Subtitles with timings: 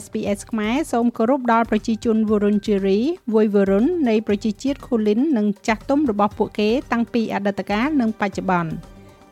[0.00, 3.00] SPS ខ្មែរសូមគោរពដល់ប្រជាជន Wurundjeri,
[3.34, 8.72] Woiwurrung នៃប្រជាជាតិ Kulin និងចាស់ទុំរបស់ពួកគេតាំងពីអតីតកាលនិងបច្ចុប្បន្ន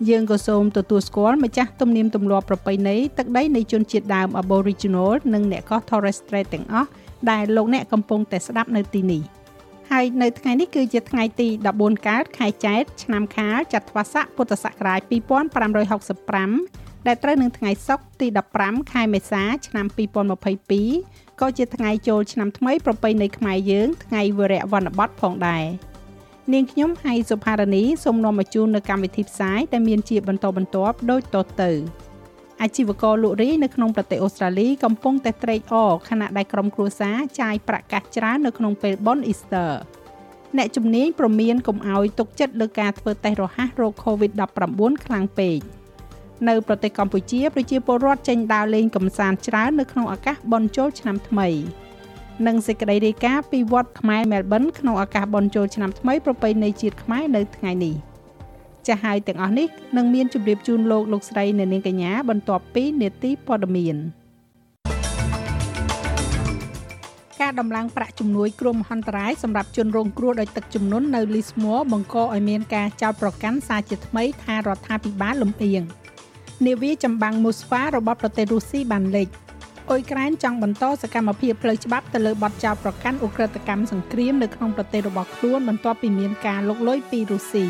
[0.08, 6.88] យើងក៏សូមទទួលស្គាល់ម្ចាស់ទំនៀមទម្លាប់ប្រពៃណីទឹកដីនៃជនជាតិដើម Aboriginal និងអ្នកកោះ Torres Strait ទាំងអស់
[7.30, 9.22] ដែលលោកអ្នកកំពុងតែស្ដាប់នៅទីនេះ
[9.90, 18.26] ហើយនៅថ្ងៃនេះគឺជាថ្ងៃទី14កើតខែចែកឆ្នាំខាលចត្វាស័កពុទ្ធសករាជ2565 ដែលត្រូវនឹងថ្ងៃសុក្រទី
[18.60, 19.86] 15ខែមេសាឆ្នាំ
[20.62, 25.64] 2022ក៏ជាថ្ងៃចូលឆ្នាំថ្មីប្រពៃណីខ្មែរយើងថ្ងៃវិរៈវ័នបតផងដែរ
[26.52, 31.72] នាងខ្ញុំហៃសុផារនីសូមនាំមកជូននៅកម្មវិធីផ្សាយដែលមានជាបន្តបន្ទាប់ដូចតទៅ
[32.62, 39.72] អាជីវករលក់រាយនៅក្នុងប្រទេសអូស្ត្រាលីកំពុងតែត្រេកអរខណៈដែលក្រុមគ្រួសារចាយប្រាក់កាសច្រើននៅក្នុងពេលបុណ្យអ៊ីស្ទ័រ
[40.56, 45.58] អ្នកជំនាញប្រមានកុំឲ្យទុកចិត្តលើការធ្វើតេស្តរហ័សរោគ COVID-19 ខ្លាំងពេក។
[46.48, 51.48] នៅប្រទេសកម្ពុជាប្រជាពលរដ្ឋចេញដើរលេងកម្សាន្តច្រើននៅក្នុងឱកាសបុណ្យចូលឆ្នាំថ្មី
[52.46, 57.94] និងសេចក្តីរាយការណ៍ពីវត្តខ្មែរមែលប៊នក្នុងឱកាសបុណ្យចូលឆ្នាំថ្មីប្រពៃណីជាតិខ្មែរនៅថ្ងៃនេះ
[58.86, 63.96] ចាស់ហើយទាំងអស់នេះនឹងមានជម្រាបជូនលោកលោកស្រីអ្នកនាងកញ្ញាបន្ទាប់ពីនេតិព័ត៌មាន
[67.40, 75.82] ការដំឡើងប្រាក់ជំនួយគ្រោះមហន្តរាយសម្រាប់ជនរងគ្រោះដោយទឹកជំនន់នៅ Lismore បង្កឲ្យមានការចោទប្រកាន់សារជាថ្មីថារដ្ឋាភិបាលលំអៀង។
[76.66, 79.28] នាវាចម្បាំងមូស្វារបស់ប្រទេសរុស្ស៊ីបានលេច
[79.90, 87.66] អ៊ុយក្រែនចង់បន្តសកម្មភាពផ្លូវច្បាប់ទៅលើបទចោទប្រកាន់អ ுக ្រិតកម្មសង្គ្រាមនៅក្នុងប្រទេសរបស់ខ្លួនបន្ទាប់ពីមានការលុកលុយពីរុស្ស៊ី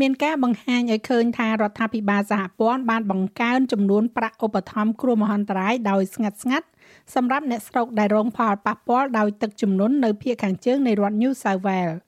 [0.00, 6.66] មានការបង្ហាញឲ្យឃើញថារដ្ឋាភិបាលសហព័ន្ធបានបង្កើនចំនួនប្រាក់ឧបត្ថម្ភគ្រោះមហន្តរាយដោយស្ងាត់ស្ងាត់
[7.14, 11.98] សម្រាប់អ្នកស្រុកដែលរងផលប៉ះពាល់ដោយទឹកជំនន់នៅភូមិខាងជើងនៃរដ្ឋ New South Wales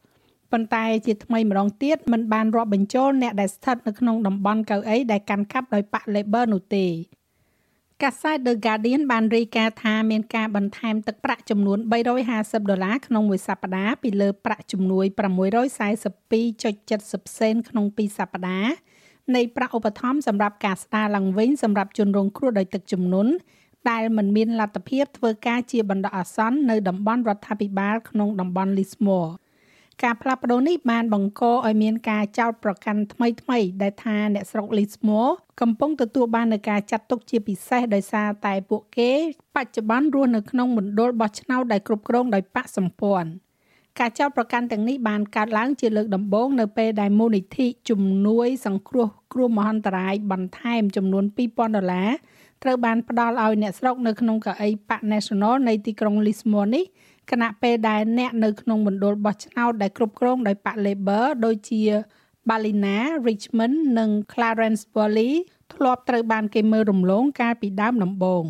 [0.52, 6.86] ប៉ុន្តែជាថ្មីម្ដងទៀតมันបានរាប់បញ្ចូលអ្នកដែលស្ថិតនៅក្នុងតំបន់កៅអីដែលកាន់កាប់ដោយបក Labor នោះទេ
[8.02, 11.78] កាសែត The Guardian បានរាយការណ៍ថាមានការបន្ថែមទឹកប្រាក់ចំនួន
[12.24, 15.06] 350ដុល្លារក្នុងមួយសប្តាហ៍ពីលើប្រាក់ជំនួយ
[16.02, 18.72] 642.70សេនក្នុងពីរសប្តាហ៍
[19.34, 23.32] នៃប្រាក់ឧបត្ថម្ភសម្រាប់ការស្ដារឡើងវិញសម្រាប់ជនរងគ្រោះដោយទឹកជំនន់
[23.90, 29.32] ដែលមិនមានលទ្ធភាពធ្វើការជាបណ្ដោះអាសន្ននៅតំបន់រដ្ឋាភិបាលក្នុងតំបន់ Lismore
[30.04, 39.10] ការផ្លាស់ប្ដូរនេះបានបង្កឲ្យមានការចោទប្រកាន់ថ្មីថ្មីដែលថាអ្នកស្រុក Lismore កំពុងទទួលបាននឹងការចាត់ទុកជាពិសេសដោយសារតែពួកគេ
[39.56, 43.30] បច្ចុប្បន្នរស់នៅក្នុងមណ្ឌលបោះឆ្នោតដែលគ្រប់គ្រងដោយបកសម្ព័ន្ធ
[43.98, 52.10] ការចោទប្រកាន់ទាំងនេះបានកើតឡើងជាលើកដំបូងនៅពេលដែលមូលនិធិជំនួយ សង្គ្រោះគ្រោះមហន្តរាយបន្ថែមចំនួន2000ដុល្លារ
[52.62, 56.84] ត្រូវបានផ្ដល់ឲ្យអ្នកស្រុកនៅក្នុងកៅអីបក National នៃទីក្រុង Lismore នេះ
[57.30, 61.82] គណៈពេលដែលអ្នកនៅក្នុងមណ្ឌលបោះឆ្នោតដែលគ្រប់គ្រងដោយបក Labor ដូចជា
[62.48, 62.98] Ballina,
[63.28, 65.32] Richmond និង Clarence Valley
[65.74, 68.44] ធ្លាប់ត្រូវបានគេមើលរំលងកាលពីដើមដំបូង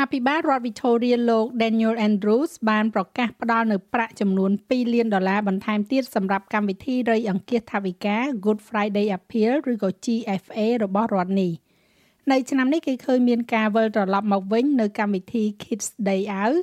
[0.00, 11.52] អភិបាលរដ្ឋ Victoria លោក Daniel Andrews បានប្រកាសផ្ដល់នូវប្រាក់ចំនួន2លានដុល្លារបន្ថែមទៀតសម្រាប់កម្មវិធីរៃអង្គាសថវិកា Good Friday Appeal ឬក៏ GFA របស់រដ្ឋនេះ
[12.30, 16.58] នៅឆ្នាំនេះគេឃើញមានការវិលត្រឡប់មកវិញនៅកម្មវិធី Kids Day Out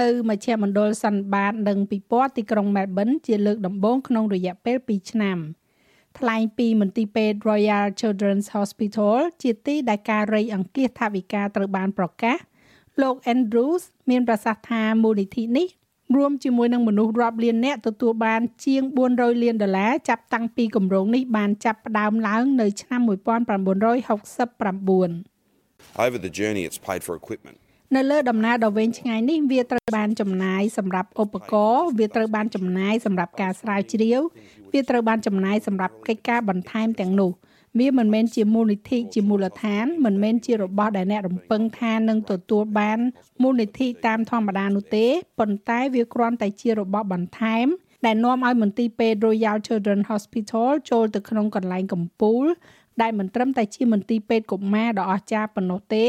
[0.00, 5.38] នៅមជ្ឈមណ្ឌលសន្បាតនិងពិព័រណ៍ទីក្រុងមែលប៊នជាលើកដំបូងក្នុងរយៈពេល2ឆ្នាំ
[6.18, 12.38] ថ្លែងពីមន្ទីរពេទ្យ Royal Children's Hospital ជាទីដែលការរៃអង្គាសថវិកាត្រូវបានប្រកាស
[13.02, 15.68] លោក Andrews មានប្រសាសន៍ថាមូលនិធិនេះ
[16.16, 18.82] រួមជាមួយនឹងមនុស្សរាប់លាននាក់ទទួលបានជាង
[19.12, 23.10] 400លានដុល្លារចាប់តាំងពីគម្រោងនេះបានចាប់ផ្ដើមឡើងនៅឆ្នាំ1969
[26.04, 27.58] Over the journey it's paid for equipment
[27.96, 34.20] នៅលើដំណើរដ៏វែងឆ្ងាយនេះវាត្រូវបានចំណាយសម្រាប់ឧបករណ៍វាត្រូវបានចំណាយសម្រាប់ការស្រាវជ្រាវ
[34.72, 37.30] វាត្រូវបានចំណាយសម្រាប់កិច្ចការបន្ថែមទាំងនោះ
[37.78, 42.98] វាមិនមែនជាមូលនិធិជាមូលដ្ឋានមិនមែនជារបស់ដែលអ្នករំពឹងថានឹងទទួលបាន
[43.42, 45.06] មូលនិធិតាមធម្មតានោះទេ
[45.38, 47.66] ប៉ុន្តែវាគ្រាន់តែជារបស់បន្ថែម
[48.06, 52.44] ដែលនាំឲ្យមន្ទីរពេទ្យ Royal Children Hospital ចូលទៅក្នុងកន្លែងកំពូល
[53.02, 56.04] ដែលមិនត្រឹមតែជាមន្ទីរពេទ្យកុមារដ៏អស្ចារ្យប៉ុណ្ណោះទេ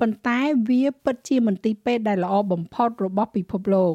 [0.00, 0.38] ប៉ុន្តែ
[0.68, 3.94] វាពិតជាមន្ទីរពេទ្យដែលល្អបំផុតរបស់ពិភពលោក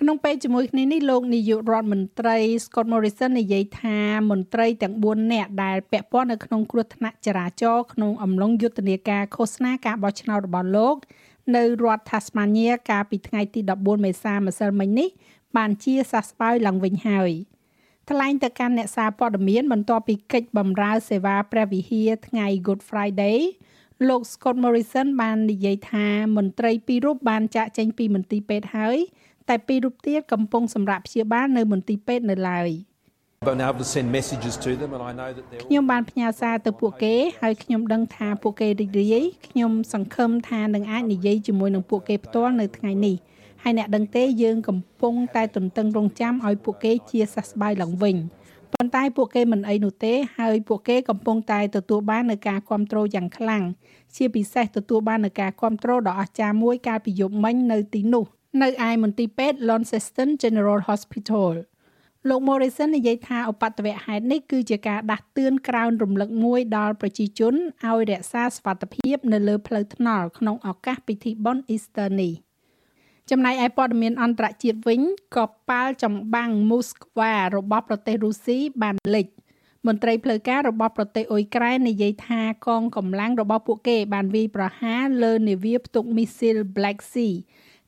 [0.00, 3.98] ក្នុងពេលជាមួយគ្នានេះលោកនាយករដ្ឋមន្ត្រី Scott Morrison និយាយថា
[4.30, 10.96] មន្ត្រីទាំង4នាក់ដែលពាក់ព័ន្ធនៅក្នុងគ្រោះថ្នាក់ចរាចរណ៍ក្នុងអំឡុងយុទ្ធនាការឃោសនាការបោះឆ្នោតរបស់លោក
[11.56, 15.08] នៅរដ្ឋ Tasmania កាលពីថ្ងៃទី14មេសាម្សិលមិញនេះ
[15.56, 17.30] បានជាសះស្បើយឡើងវិញហើយ
[18.10, 23.38] ថ្លែងទៅកាន់អ្នកសារព័ត៌មានបន្ទាប់ពីកិច្ចបម្រើសេវាព្រះវិហារថ្ងៃ Good Friday
[24.08, 26.06] លោក Scott Morrison បាននិយាយថា
[26.36, 28.96] មន្ត្រីពីររូបបានចាក់ចេញពីមន្ទីរពេទ្យហើយ
[29.48, 32.70] តែពីររូបទៀតកំពុងសម្រាប់ព្យាបាលនៅមន្ទីរពេទ្យនៅឡើយ។
[33.48, 43.16] been able to send messages to them and I know that they ខ្ញុំបានផ្ញើសារទៅពួកគេហើយខ្ញុំដឹងថាពួកគេរីករាយខ្ញុំសង្ឃឹមថានឹងអាចនិយាយជាមួយនឹងពួកគេផ្ទាល់នៅថ្ងៃនេះ
[43.62, 48.16] ហើយអ្នកដឹងទេយើងកំពុងតែទន្ទឹងរង់ចាំឲ្យពួកគេជាសះស្បើយឡើងវិញ
[48.72, 53.62] ប៉ុន្តែពួកគេមិនអីនោះទេហើយពួកគេកំពុងតែទទួលបាននូវការគ្រប់គ្រងយ៉ាងខ្លាំង
[54.16, 58.24] ជាពិសេសទទួលបាននូវការគ្រប់គ្រងដ៏អស្ចារ្យមួយកាលពីយប់មិញនៅទីនោះ
[58.62, 61.50] នៅឯមន្ទីរពេទ្យ Launceston General Hospital
[62.28, 72.32] លោក Morrison និយាយថាឧបទ្ទវហេតុនេះគឺជាការដាស់តឿនក្រោនរំលឹកមួយដល់ប្រជាជនឲ្យរក្សាសុវត្ថិភាពនៅលើផ្លូវថ្នល់ក្នុងឱកាសពិធីបុណ្យ Easter នេះ
[73.30, 75.00] ចំណែកឯព័ត៌មានអន្តរជាតិវិញ
[75.36, 79.26] ក៏ប៉ាល់ចម្បាំងមូស្ក្វារបស់ប្រទេសរុស្ស៊ីបានលេច
[79.86, 87.34] មន្ត្រីផ្លូវការរបស់ប្រទេសអ៊ុយក្រែននិយាយថាកងកម្លាំងរបស់ពួកគេបានវាយប្រហារលើនាវាផ្ទុកមីស៊ីល Black Sea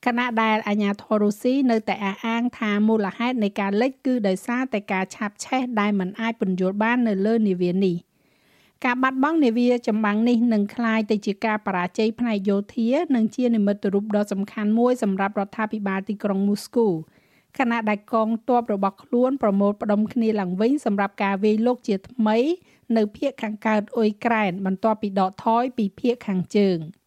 [0.06, 7.96] ខណៈដែលអាញាធរុស៊ីនៅតែអះអាងថាមូលហេតុនៃការលិចគឺដោយសារតែការឆាបឆេះដែលមិនអាចពន្យល់បាននៅលើនាវានេះ
[8.85, 16.87] ការបាត់បង់នាវាចម្បាំងនេះនឹងคล้ายទៅជាការបរាជ័យផ្នែកយោធានិងជានិមិត្តរូបដ៏សំខាន់មួយសម្រាប់រដ្ឋាភិបាលទីក្រុងមូស្គូ
[17.57, 22.37] ខណៈដែលកងទ័ពរបស់ខ្លួនប្រមូលផ្ដុំគ្នាឡើងវិញសម្រាប់ការវាយលុកជាថ្មី
[22.97, 26.79] នៅភូមិខាងកើតអ៊ុយក្រែនបន្ទាប់ពីដកថយពីភូមិខាងជើង។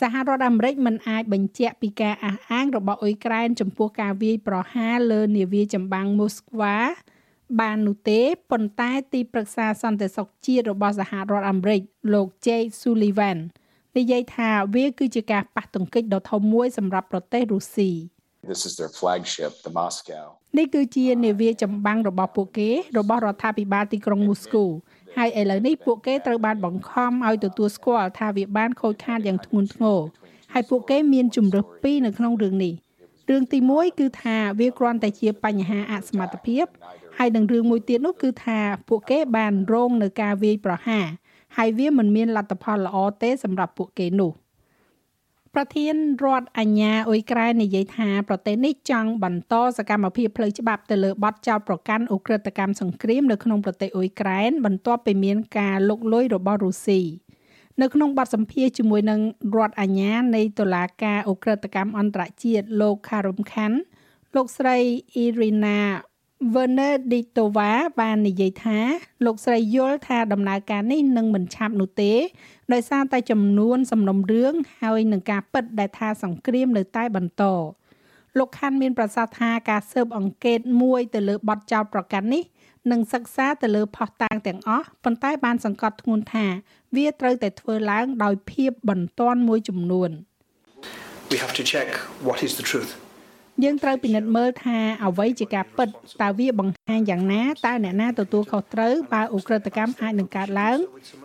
[0.00, 6.76] សហរដ្ឋអាមេរិកមិនអាចបញ្ជាក់ពីការអះអាងរបស់អ៊ុយក្រែនចំពោះការវាយប្រហារលើនាវាចម្បាំងមូស្ក្វា
[7.61, 8.21] បាននោះទេ
[8.51, 11.81] ប៉ុន្តែទីប្រឹក្សាសន្តិសុខជាតិរបស់សហរដ្ឋអាមេរិក
[12.13, 13.37] លោក Jake Sullivan
[13.97, 17.91] និយាយថាវាគឺជាការប៉ះទង្គិចដ៏ធំមួយសម្រាប់ប្រទេសរុស្ស៊ី
[18.51, 20.25] This is their flagship the Moscow
[20.57, 24.63] នេះគឺជានាវាចម្បាំងរបស់ពួកគេ របស់រដ្ឋាភិបាលទីក្រុងមូស្គូ
[25.17, 29.99] ហើយឥឡូវនេះពួកគេត្រូវបានបង្ខំឲ្យទទួលស្គាល់ថាវាបានខូចខាតយ៉ាងធ្ងន់ធ្ងរ
[30.53, 32.73] ហើយពួកគេមានជំរើសពីរនៅក្នុងរឿងនេះ
[33.29, 36.65] រឿងទី1គឺថាវាគ្រាន់តែជាបញ្ហាអសមត្ថភាព
[37.17, 41.05] ហើយនឹងរឿងមួយទៀតនោះគឺថាពួកគេបានរងនឹងការវាយប្រហារ
[41.57, 44.33] ហើយវាមិនមានលទ្ធផលល្អទេសម្រាប់ពួកគេនោះ។
[45.55, 57.01] ប្រធានរដ្ឋអាញាអ៊ុយក្រែននិយាយថាប្រទេសនេះចង់បន្តសកម្មភាពផ្លូវច្បាប់ទៅលើបទចោទប្រកាន់អ ுக ្រិតកម្មសង្គ្រាមនៅក្នុងប្រទេសអ៊ុយក្រែនបន្ទាប់ពីមានការលុកលុយរបស់រុស្ស៊ី
[57.81, 59.19] នៅក្នុងបទសម្ភាសជាមួយនឹង
[59.55, 63.73] រដ្ឋអាជ្ញានៃតុលាការអ ுக ្រិតកម្មអន្តរជាតិលោក Karim Khan
[64.35, 64.77] លោកស្រី
[66.45, 67.71] Irina Venediktova
[68.01, 68.79] បាននិយាយថា
[69.25, 72.13] លោកស្រីយល់ថាដំណើរការនេះនឹងមិនឆាប់នោះទេ
[72.73, 77.43] ដោយសារតែចំនួនសំណុំរឿងហើយនឹងការពិតដែលថាសង្គ្រាមនៅតែបន្ត
[78.37, 82.43] លោកខាន់មានប្រសាសន៍ថាការស៊ើបអង្កេតមួយទៅលើបទចោទប្រកាន់នេះ
[82.91, 86.45] នឹងសិក្សាទៅលើផុសតាងទាំងអស់ប៉ុន្តែបានសង្កត់ធ្ងន់ថា
[86.95, 90.11] វាត្រូវតែធ្វើឡើងដោយភាពបន្ទាន់មួយចំនួន
[91.31, 91.89] We have to check
[92.27, 92.91] what is the truth
[93.64, 95.88] យើងត្រូវពិនិត្យមើលថាអ្វីជាការពិត
[96.22, 100.78] តើវាបង្ហាញយ៉ាងណាតើអ្នកណាទទួលខុសត្រូវបើអ ுக ្រិតកម្មអាចនឹងកើតឡើង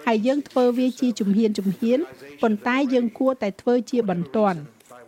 [0.06, 2.00] ហើយយើងធ្វើវាជាជំហានជំហាន
[2.42, 4.60] ប៉ុន្តែយើងគួរតែធ្វើជាបន្ទាន់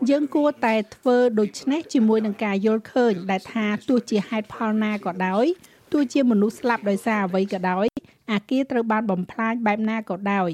[0.09, 5.45] យើងគួរតែធ្វើដូច្នេះជាមួយនឹងការយល់ឃើញដែលថាទោះជាហេតុផលណាក៏ដោយ
[5.91, 7.85] ទោះជាមនុស្សស្លាប់ដោយសារអ្វីក៏ដោយ
[8.31, 10.49] អាគារត្រូវបានបំផ្លាញបែបណាក៏ដោយ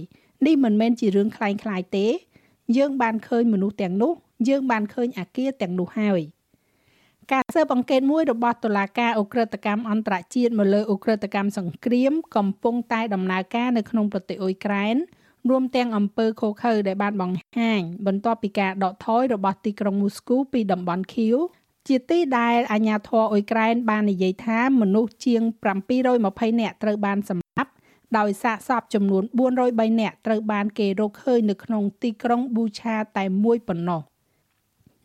[0.46, 2.08] នេះមិនមែនជារឿងคล้ายៗទេ
[2.78, 4.14] យើងបានឃើញមនុស្សទាំងនោះ
[4.50, 6.22] យើងបានឃើញអាគារទាំងនោះហើយ។
[7.33, 14.97] ការស៊ើបអង្កេតមួយរបស់តុលាការអ ுக ្រិតកម្មអន្តរជាតិមកលើអ ுக ្រិតកម្មសង្គ្រាមកំពុងតែដំណើរការនៅក្នុងប្រទេសអ៊ុយក្រែន
[15.49, 21.37] រួមទាំងអំពើខុសខើដែលបានបង្ហាញបន្ទាប់ពីការដកថយរបស់ទីក្រុងមូស្គូពីតំបន់ឃីវ
[21.89, 25.43] ជាទីដែលអាញាធរអ៊ុយក្រែនបាននិយាយថាមនុស្សជាង
[26.03, 27.71] 720នាក់ត្រូវបានសម្លាប់
[28.19, 29.23] ដោយសាកសពចំនួន
[29.67, 34.03] 403នាក់ត្រូវបានគេរកឃើញនៅក្នុងទីក្រុងប៊ូឆាតែមួយប៉ុណ្ណោះ។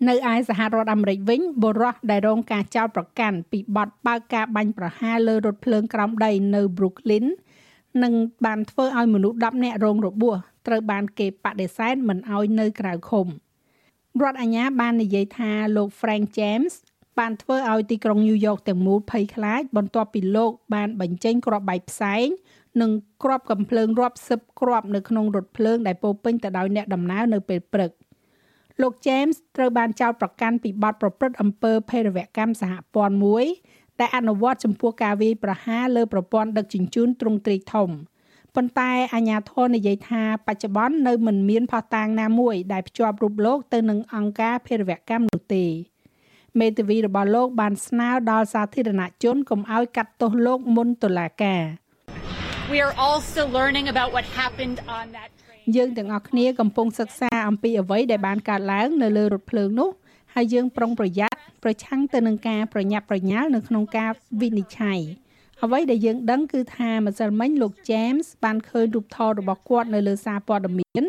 [0.10, 7.25] នៅឯសហរដ្ឋអាមេរិកវិញបុរសដែលរងការចោទប្រកាន់ពីបទបើកការបាញ់ប្រហារលើរថភ្លើងក្រោមដីនៅ Brooklyn
[8.03, 8.13] នឹង
[8.45, 10.36] បានធ្វើឲ្យមនុស្ស10នាក់រងរបួស
[10.67, 13.27] ត្រូវបានគេបដិសេធមិនឲ្យនៅក្រៅឃុំ
[14.22, 16.74] រដ្ឋអាជ្ញាបាននិយាយថាលោក Frank James
[17.19, 22.27] បានធ្វើឲ្យទីក្រុងញូវយ៉កទាំងមូលភ័យខ្លាចបន្ទាប់ពីលោកបានបញ្ចេញគ្រាប់បែកផ្សែង
[22.81, 22.91] និង
[23.24, 27.91] គ្រាប់កំភ្លើងរាប់សិបគ្រាប់នៅក្នុងរថភ្លើងដែលពោពេញទៅដោយអ្នកដំណើរនៅពេលព្រឹក។
[28.82, 33.46] លោក James ត្រូវបានចោទប្រកាន់ពីបទប្រព្រឹត្តអំពើភេរវកម្មសហព័ន្ធមួយ
[34.00, 37.89] ដែលអនុវត្តចំពោះការវាយប្រហារលើប្រព័ន្ធដឹកជញ្ជូនទ្រង់ទ្រាយធំ
[38.56, 45.65] ប៉ុន្តែអាញាធរនិយាយថាបច្ចុប្បន្ននៅមិនមានផុសតាងណាមួយដែលភ្ជាប់រូបលោកទៅនឹងអង្គការភេរវកម្មនោះទេ
[46.60, 51.63] មេធាវីរបស់លោកបានស្នើដល់សាធារណជនកុំឲ្យកាត់ទោសលោកមុនតុលាការ
[52.74, 55.42] We are all still learning about what happened on that train.
[55.75, 59.89] យើងទាំងអស់គ្នាកំពុងសិក្សាអំពីអ្វីដែលបានកើតឡើងនៅលើរថភ្លើងនោះ
[60.34, 64.10] ហើយយើងប្រុងប្រយ័ត្នប្រឆាំងទៅនឹងការប្រញាប់ប្រញាល់នៅក្នុងការ
[64.41, 65.00] វិនិច្ឆ័យ
[65.63, 71.03] អ្វីដែលយើងដឹងគឺថាម្សិលមិញលោក James បានឃើញរូបថតរបស់គាត់នៅលើសារព័ត៌មាន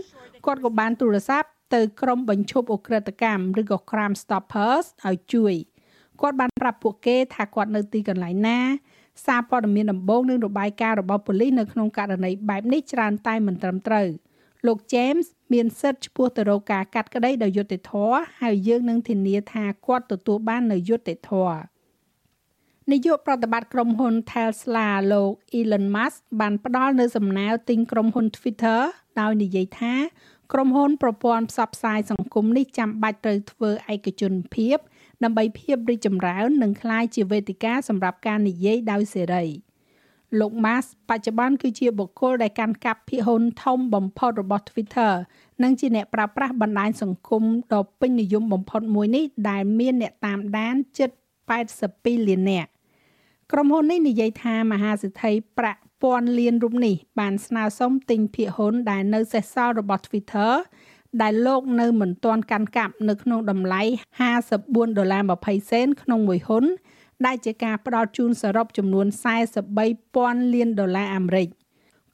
[0.46, 5.54] គាត់ក៏បានទូរស័ព្ទទៅក្រុមបញ្ឈប់អ ுக ្រិតកម្មឬក៏ Crime Stoppers ឲ្យជួយ
[6.20, 8.58] គាត់បានប្រាប់ពួកគេថាគាត់នៅទីកន្លែងណា
[9.26, 14.08] សារព័ត៌មានដំបូងនិងរបាយការណ៍របស់ប៉ូលីសនៅក្នុងករណីបែបនេះច្រើនតែមិនត្រឹមត្រូវ
[14.66, 21.58] លោក James មានសិទ្ធិឆ្ពោះទៅរកការកាត់ក្តីដោយយុត្តិធម៌ហើយយើងនឹងធានាថាគាត់ទទួលបាននូវយុត្តិធម៌
[22.92, 28.80] នាយកប្រតិបត្តិក្រុមហ៊ុន Tesla លោក Elon Musk បានផ្ដល់នូវសំណើទិញក្រុមហ៊ុន Twitter
[29.20, 29.94] ដោយនិយាយថា
[30.52, 34.76] ក្រុមហ៊ុនប្រព័ន្ធផ្សព្វផ្សាយសង្គមនេះចាំបាច់ត្រូវធ្វើឯកជនភាព
[35.24, 39.44] ដើម្បីភាពរីកចម្រើននិងក្លាយជាវេទិកាសម្រាប់ការនិយាយដោយសេរី
[40.40, 45.12] លោក Musk បច្ចុប្បន្នគឺជាបុគ្គលដែលកាន់កាប់ភាគហ៊ុនធំបំផុតរបស់ Twitter
[45.62, 47.42] និងជាអ្នកប្រើប្រាស់បណ្ដាញសង្គម
[47.74, 51.10] ដ៏ពេញនិយមបំផុតមួយនេះដែលមានអ្នកតាមដានជិត
[51.70, 52.70] 82លាននាក់
[53.52, 60.52] ក្រុមហ៊ុននេះនិយាយថាមហាសេដ្ឋីប្រាក់ពាន់លានរូបនេះបានស្នើសុំទិញភាគហ៊ុនដែលនៅសេសសល់របស់ Twitter
[61.22, 63.82] ដែលលោកនៅមិនទាន់កាន់កាប់នៅក្នុងតម្លៃ
[64.40, 66.64] 54ដុល្លារ20សេនក្នុងមួយហ៊ុន
[67.26, 69.06] ដែលជាការផ្ដល់ជូនសរុបចំនួន
[69.80, 71.48] 43,000លានដុល្លារអាមេរិក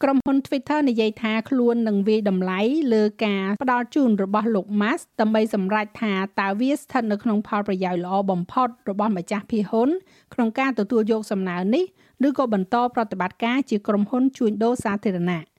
[0.02, 2.60] ក្រុមហ៊ុន Twitter និយាយថាខ្លួននឹងវាយតម្លៃ
[2.94, 9.88] លើការផ្ដល់ជូនរបស់លោក Musk ដើម្បីសម្រេចថាតើវាស្ថិតនៅក្នុងផលប្រយោជន៍ល្អបំផុតរបស់ម្ចាស់ភាគហ៊ុន
[10.34, 11.84] ក្នុងការទទួលយកសំណើនេះ
[12.28, 15.49] ឬក៏បន្តប្រតិបត្តិការជាក្រុមហ៊ុនជួញដូរសាធារណៈ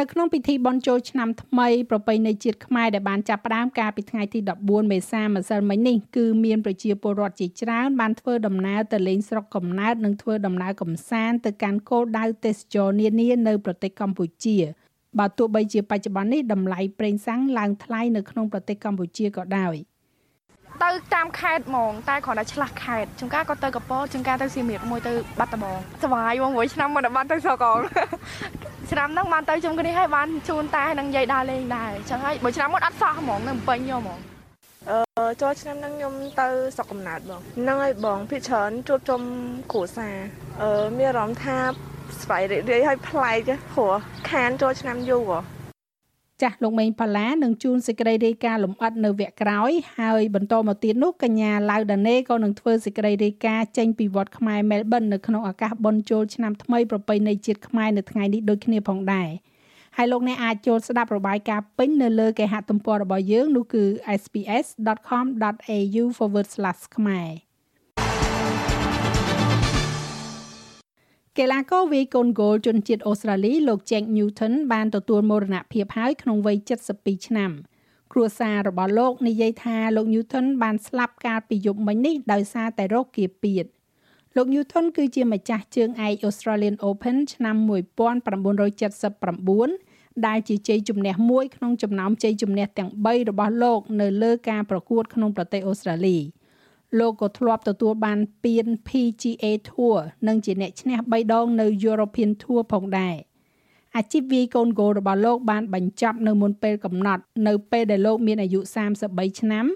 [0.00, 14.56] នៅក្នុងពិធីបុណ្យចូលឆ្នាំថ្មីប្រពៃណីជាតិខ្មែរដែលបានចាប់ផ្ដើមកាលពីថ្ងៃទី14មេសាម្សិលមិញនេះគឺមានប្រជាពលរដ្ឋជាច្រើនបានធ្វើដំណើរទៅលេងស្រុកកំណើតនិងធ្វើដំណើរកម្សាន្តទៅកាន់គោលដៅទេសចរនានានៅប្រទេសកម្ពុជា
[15.18, 19.74] បើទោះបីជាបច្ចុប្បន្ននេះតម្លៃប្រេងសាំងឡើងថ្លៃនៅក្នុងប្រទេសកម្ពុជាក៏ដោយ
[20.82, 27.78] ទៅតាមខេត្តហ្មងតែគ្រាន់តែឆ្លាស់ខេត្តជួនកាលក៏ទៅកពតជួនកាលទៅសៀមរាបមួយទៅបាត់ដំបងស្វាយហ្មងមួយឆ្នាំមិនបានទៅស្រុកអង
[28.90, 34.18] ឆ្នាំហ្នឹងបានទៅជុំគ្នាហើយបានជូនតានឹងយាយដើរលេងដែរអញ្ចឹងហើយមួយឆ្នាំមុនអត់សោះហ្មងនៅពេញយកហ្មង
[34.90, 39.20] អឺចូលឆ្នាំហ្នឹងខ្ញុំទៅស្រុកកំណើតបងហ្នឹងហើយបងភិកច្រើនជួបជុំ
[39.72, 40.16] គ្រួសារ
[40.62, 41.58] អឺមានអារម្មណ៍ថា
[42.22, 43.94] ស្វ័យរីករាយហើយប្លែកព្រោះ
[44.30, 45.53] ខានចូលឆ្នាំយូរហ៎
[46.42, 59.28] ចាស់លោកមេងផាឡានឹងជួនសេចក្តីរាយការណ៍លម្អិតនៅវគ្គក្រោយហើយបន្តមកទៀតនោះកញ្ញាឡៅដាណេក៏នឹងធ្វើសេចក្តីរាយការណ៍ចេញពីវត្តខ្មែរមែលប៊ននៅក្នុងឱកាសបុណ្យចូលឆ្នាំថ្មីប្រពៃណីជាតិខ្មែរនៅថ្ងៃនេះដូចគ្នាផងដែរ
[59.96, 63.84] ហើយលោកអ្នកអាចចូលស្ដាប់របាយការណ៍ពេញនៅលើគេហទំព័ររបស់យើងនោះគឺ
[64.22, 66.04] sps.com.au/
[66.96, 67.30] ខ្មែរ
[71.38, 76.56] កីឡាករវាយកូនហ្គោលជនជាតិអូស្ត្រាលីលោក Jack Newton បានទទួលមរណភាពហើយក្នុងវ័យ
[76.92, 77.50] 72ឆ្នាំ
[78.12, 83.64] គ្រួសាររបស់លោកនិយាយថាលោក Newton បានស្លាប់កាលពីយប់មិញនេះដោយសារតែរោគគាពៀត
[84.36, 87.56] លោក Newton គឺជាម្ចាស់ជើងឯក Australian Open ឆ្នាំ
[88.92, 96.18] 1979ដែលជាជ័យជំនះមួយក្នុងចំណោមជ័យជំនះទាំង3របស់លោក នៅលើការប្រកួតក្នុងប្រទេសអូស្ត្រាលី។
[96.98, 99.96] លោកក៏ធ្លាប់ទទួលបានពាន PGA Tour
[100.26, 103.16] និងជាអ្នកឈ្នះ3ដងនៅ European Tour ផងដែរ
[103.96, 108.60] អាជីពវាយកូនហ្គោលរបស់លោកបានបញ្ចប់នៅមុនពេលកំណត់ នៅពេលដែលលោកមានអាយុ
[109.00, 109.66] 33ឆ្នាំ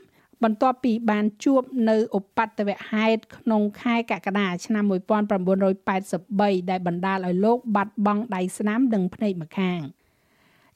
[0.45, 9.81] បន្ទាប់ពីបានជួបនៅឧបទ្ទវហេតុក្នុងខែកក្កដាឆ្នាំ1983ដែលបណ្ដាលឲ្យលោកបាត់បង់ដៃស្នាមនិងភ្នែកម្ខាង។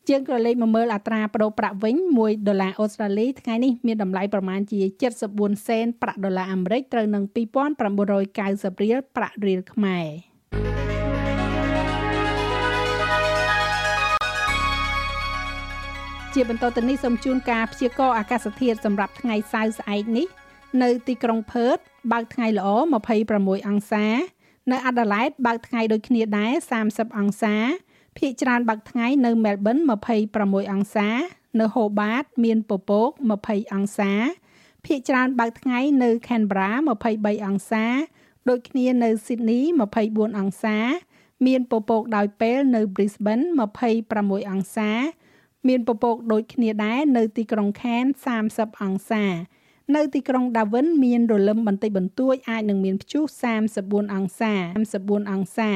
[0.09, 4.81] ជាងក្រឡេកមកមើលអត្រាប្តូរប្រាក់វិញ1ដុល្លារអូស្ត្រាលីថ្ងៃនេះមានតម្លៃប្រមាណជា
[5.23, 10.09] 74សេនប្រាក់ដុល្លារអាមេរិកត្រូវនឹង2990រៀលប្រាក់រៀលខ្មែរ
[16.35, 20.27] ជាបន្តទៅនេះសូមជូនការព្យាករណ៍អាកាសធាតុសម្រាប់ថ្ងៃសៅរ៍ស្អែកនេះ
[20.83, 21.77] នៅទីក្រុងផឺត
[22.13, 22.69] បើកថ្ងៃល្អ
[23.21, 24.07] 26អង្សា
[24.71, 26.53] នៅអាដាលេដបើកថ្ងៃដូចគ្នាដែរ
[26.85, 27.57] 30អង្សា
[28.19, 29.77] ភាគច្រើនបើកថ្ងៃនៅមែលប៊ន
[30.25, 31.09] 26អង្សា
[31.61, 33.11] នៅហូបាត មានពពក
[33.43, 34.13] 20អង្សា
[34.85, 36.71] ភាគច្រើនបើកថ្ងៃនៅ Canberra
[37.09, 37.85] 23អង្សា
[38.49, 39.63] ដូចគ្នានៅ Sydney
[40.01, 40.77] 24អង្សា
[41.47, 43.45] មានពពកដោយពេលនៅ Brisbane
[43.99, 44.91] 26អង្សា
[45.69, 48.15] មានពពកដូចគ្នាដែរនៅទីក្រុង Cairns
[48.49, 49.25] 30អង្សា
[49.95, 53.25] នៅទីក្រុង Darwin មានរលឹមបន្តិចបន្តួចអាចនឹងមានព្យុះ
[53.69, 54.53] 34អង្សា
[54.93, 55.71] 34អង្សា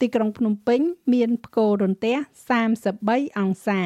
[0.00, 0.80] ទីក្រុងភ្នំពេញ
[1.12, 2.16] មានផ្គររន្ទះ
[2.76, 3.82] 33អង្សា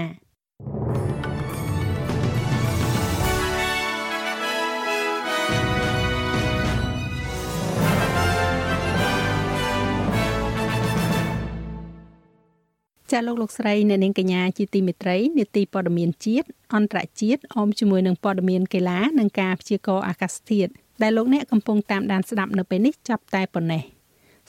[13.12, 20.71] ចាលោកលោកស្រីអ្នកនាងកញ្ញាជាទីមេត្រីនេតិព័ត៌មានជាតិអន្តរជាតិអមជាមួយនឹងព័ត៌មានកីឡានិងការព្យាករណ៍អាកាសធាតុ
[21.02, 23.83] ដែលលោកអ្នកកំពុងតាមដានស្ដាប់នៅពេលនេះចាប់តែប៉ុណ្ណេះ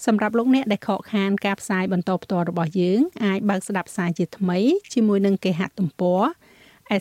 [0.06, 4.60] សម្រាប់លោកអ្នកដែលខកខានការផ្សាយបន្តផ្ទាល់របស់យើងអាចបើកស្ដាប់ផ្សាយជាថ្មី
[4.94, 6.22] ជាមួយនឹងគេហទំព័រ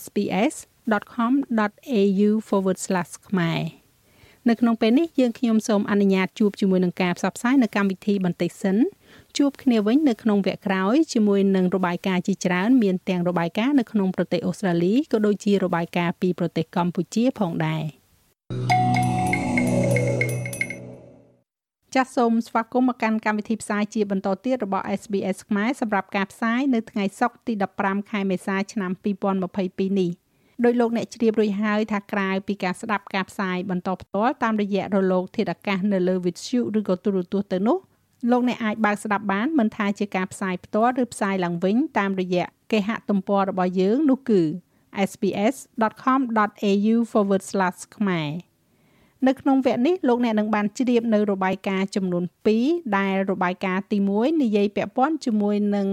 [0.02, 2.30] sps.com.au/
[3.28, 3.60] ខ្មែរ
[4.48, 8.76] នៅក្នុងពេលនេះយើងខ្ញុំសូមអនុញ្ញាតជួបជាមួយនឹងការផ្សព្វផ្សាយនៅកម្មវិធីបន្តិចសិន
[9.38, 17.82] ជួបគ្នាវិញនៅក្នុងវគ្គក្រោយជាមួយនឹងរបាយការណ៍ជាច្រើនមានទាំងរបាយការណ៍នៅក្នុងប្រទេសអូស្ត្រាលីក៏ដូចជារបាយការណ៍ពីប្រទេសកម្ពុជាផងដែរ
[21.96, 28.90] ចាសសូមស្វាគមន៍មកកាន់កម្មវិធីផ្សាយជាបន្តទៀតរបស់ SBS ខ្មែរសម្រាប់ការផ្សាយនៅថ្ងៃសុក្រទី15ខែមេសាឆ្នាំ
[29.50, 30.10] 2022នេះ
[30.64, 37.78] ដោយលោកអ្នកជ្រាបរួចហើយថាក្រៅពីការស្ដាប់ការផ្សាយបន្តផ្ទាល់តាមរយៈរលកធាតុអាកាសនៅលើ Vitshu ឬក៏ទូរទស្សន៍ទៅនោះ
[38.30, 44.42] លោកអ្នកអាចបើកស្ដាប់បានមិនថាជាការផ្សាយផ្ទាល់ឬផ្សាយឡើងវិញតាមរយៈគេហទំព័ររបស់យើងនោះគឺ
[45.10, 46.96] sps.com.au/
[47.96, 48.51] ខ្មែរ
[49.28, 52.24] នៅក្នុងវគ្គនេះលោកអ្នកនឹងបានជ្រាបនៅរបាយការណ៍ចំនួន
[52.58, 55.88] 2ដែលរបាយការណ៍ទី1និយាយពាក់ព័ន្ធជាមួយនឹង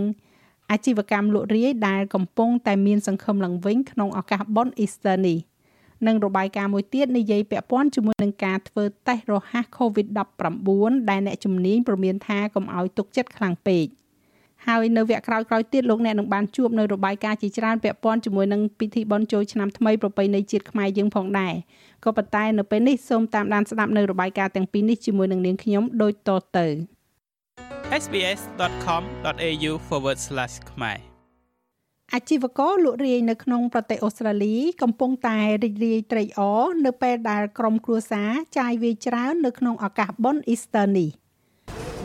[0.71, 5.39] អាជីវកម្មលក់រាយដែលកំពុងតែមានសង្ឃឹមឡើងវិញក្នុងឱកាសបុណ្យ Easter នេះ
[6.07, 13.85] និងរបាយការណ៍មួយទៀតនិយាយពាក់ព័ន្ធជាមួយនឹងការធ្វើតេស្តរហ័ស COVID-19 ដែលអ្នកជំនាញព្រមានថាកុំឲ្យទុកចិត្តខ្លាំងពេក
[14.67, 21.53] ហើយនៅវគ្គក្រោយៗទៀតលោកអ្នកនឹងបានជួបនៅរបាយការណ៍ជាច្រើនពាក់ព័ន្ធជាមួយនឹងពិធីបុណ្យចូលឆ្នាំថ្មីប្រពៃណីជាតិខ្មែរយើងផងដែរ
[22.05, 26.67] ក៏ប៉ុន្តែនៅពេលនេះសូមតាមដានស្ដាប់នៅរបាយការណ៍ទាំងពីរនេះជាមួយនឹងនាងខ្ញុំដូចតទៅ
[28.03, 29.71] sbs.com.au/
[30.71, 30.99] ខ្មែរ
[32.15, 41.09] អាជីវករលក់រាយនៅក្នុងប្រទេសអូស្ត្រាលី កំពុងតែរីករាយត្រេកអរនៅពេលដែលក្រុមគ្រួសារចាយវាយច្រើននៅក្នុងឱកាសបុណ្យ Easter នេះ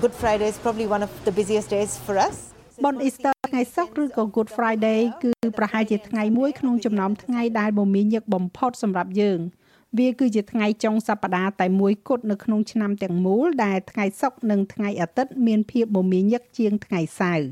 [0.03, 2.37] Good Friday is probably one of the busiest days for us
[2.85, 9.40] បុណ្យ Easter ថ្ងៃសុក្រឬក៏ Good Friday គឺប្រហែលជាថ្ងៃមួយក្នុងចំណោមថ្ងៃដែលមមាញឹកបំផុតសម្រាប់យើង
[9.99, 17.49] វាគឺជាថ្ងៃចុងសប្តាហ៍តែមួយគត់នៅក្នុងឆ្នាំទាំងមូលដែលថ្ងៃសុក្រនិងថ្ងៃអាទិត្យមានភាពមមាញឹកជាងថ្ងៃសៅរ៍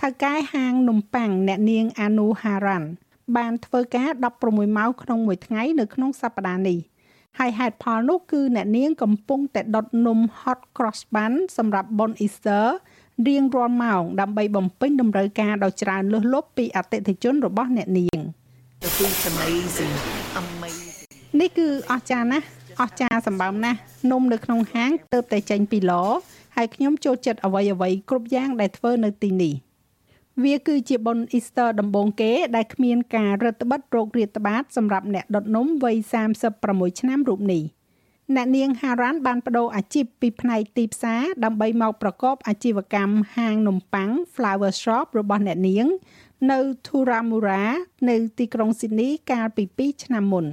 [0.00, 2.88] ថៅកែហាងនំប៉័ងអ្នកនាងអានូហារ៉ាន់
[3.36, 4.10] បានធ្វើការ
[4.42, 6.78] 16ម៉ោងក្នុងមួយថ្ងៃនៅក្នុងសប្តាហ៍នេះ
[7.38, 12.66] ហើយហេតុផលនោះគឺអ្នកនាងកំពុងតែដុតនំ hot cross bun សម្រាប់បុណ្យ Easter
[13.26, 18.20] រៀងរាល់ម៉ោងដើម្បីបំពេញតម្រូវការដ៏ច្រើនលើសលប់ពីអតិថិជនរបស់អ្នកនាង
[18.84, 19.94] The food's amazing
[20.42, 20.85] amazing
[21.40, 22.46] នេះគឺអស្ចារ្យណាស់
[22.80, 23.78] អស្ចារ្យសម្បើមណាស់
[24.10, 25.92] នំនៅក្នុងហាងទៅតែចេញពីឡ
[26.56, 29.54] ហើយខ្ញុំចូលចិត្តអ្វីអ្វីគ្រប់យ៉ាងដែលធ្វើនៅទីនេះ
[30.44, 35.96] វាគឺជាបុណ្យ Easter ដំបូងគេដែលគ្មានការរឹតបន្តឹងរោគរាតត្បាតសម្រាប់អ្នកដុតនំវ័យ
[36.52, 37.62] 36ឆ្នាំរូបនេះ
[38.34, 45.86] អ្នកនាង Haran បានបដូរអាជីពពីផ្នែកទីផ្សារដើម្បីមកប្រកបអាជីវកម្មហាងនំប៉័ង Flower Shop របស់អ្នកនាង
[46.50, 47.62] នៅ Turamura
[48.08, 50.46] នៅទីក្រុង Sydney កាលពី2ឆ្នាំមុន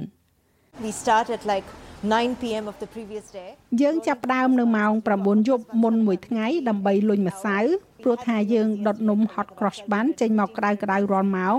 [0.82, 1.64] We started like
[2.02, 3.50] 9 pm of the previous day
[3.82, 7.58] យើងចាប់ផ្ដើមនៅម៉ោង9យប់មុនមួយថ្ងៃដើម្បីលុញម្សៅ
[8.02, 11.58] ព្រោះថាយើងដុតនំ hot cross bun ចេញមកក្តៅក្តៅរាល់ម៉ោង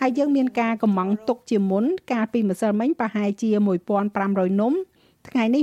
[0.00, 3.50] ហើយយើងមានការកំងទុកជាមុនកាលពីម្សិលមិញប្រហែលជា
[4.06, 4.74] 1500នំ
[5.28, 5.62] ថ្ងៃនេះ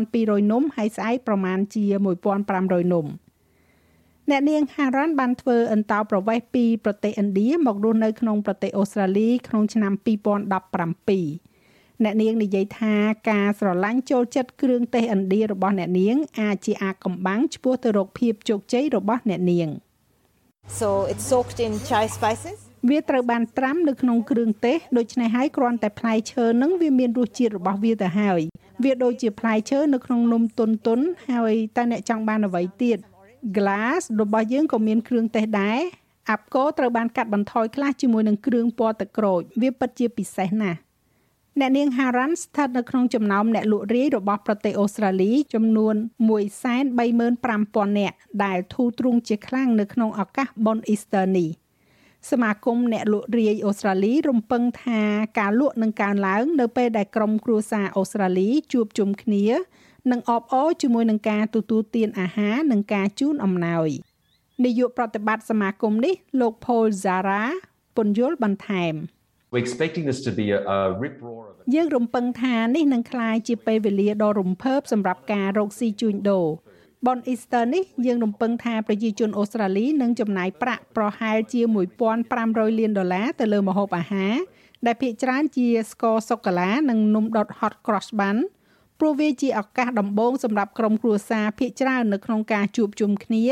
[0.00, 1.84] 1200នំហើយស្អែកប្រមាណជា
[2.40, 3.06] 1500នំ
[4.30, 11.53] អ្នកនាង Haran បានធ្វើអន្តោប្រវេសន៍ពីប្រទេសឥណ្ឌាមករស់នៅក្នុងប្រទេសអូស្ត្រាលីក្នុងឆ្នាំ2017
[12.02, 12.94] អ្នកនាងនិយាយថា
[13.30, 19.68] ការស្រឡាញ់ចូលចិត្តគ្រឿងទេសឥណ្ឌារបស់អ្នកនាង អាចជាអាកំបាំងឆ្ពោះទៅរកភាពជោគជ័យរបស់អ្នកនាង
[20.78, 22.58] So it's soaked in chai spices
[22.90, 28.40] វាត្រូវបានត្រាំនៅក្នុងគ្រឿងទេសដូច្នេះហើយគ្រាន់តែផ្លែឈើនឹងវាមានរសជាតិរបស់វាទៅហើយ
[28.84, 32.98] វាដូចជាផ្លែឈើនៅក្នុងនំទុនទុនហើយតើអ្នកចង់បានអ្វីទៀត
[33.56, 35.80] glass របស់យើងក៏មានគ្រឿងទេសដែរ
[36.30, 40.78] អាប់កូត្រូវបានកាត់បន្ថយខ្លះជាមួយនឹងគ្រឿងពណ៌ទឹកក្រូចវាពិតជាពិសេសណាស់
[41.60, 45.94] អ្នកនាង Haran ស្ថិតនៅក្នុងចំណោមអ្នកលក់រាយរបស់ប្រទេសអូស្ត្រាលីចំនួន
[46.76, 51.50] 135,000នាក់ដែលធូរទ្រូងជាខ្លាំងនៅក្នុងឱកាសបុណ្យ Easter នេះ
[52.30, 55.00] សមាគមអ្នកលក់រាយអូស្ត្រាលីរំពឹងថា
[55.38, 59.44] ការលក់នឹងកើនឡើង នៅពេលដែលក្រុមគ្រួសារអូស្ត្រាលីជួបជុំគ្នា
[60.10, 63.88] និងអបអរជាមួយនឹងការទទួលទានអាហារនិងការជូនអំណោយ
[64.64, 67.44] នាយកប្រតិបត្តិសមាគមនេះលោក Paul Zara
[67.96, 68.94] ពន្យល់បន្ថែម
[69.54, 76.46] We're expecting this to be a, a rip roar of យើងរំពឹងថានេះនឹងក្លាយជាពេលវេលាដ៏រំភើបសម្រាប់ការរកស៊ីជួញដូរ
[77.06, 81.60] បន Easter នេះយើងរំពឹងថាប្រជាជនអូស្ត្រាលីនឹងចំណាយប្រាក់ប្រហែលជា
[82.20, 84.34] 1500លានដុល្លារទៅលើម្ហូបអាហារ
[84.86, 88.36] ដែលភាគច្រើនជាស្ករសូកូឡានិងនំដុត hot cross bun
[89.00, 93.44] ព្រោះវាជាឱកាសដំបូងសម្រាប់ក្រុមគ្រួសារភាគច្រើននៅក្នុងការជួបជុំគ្នា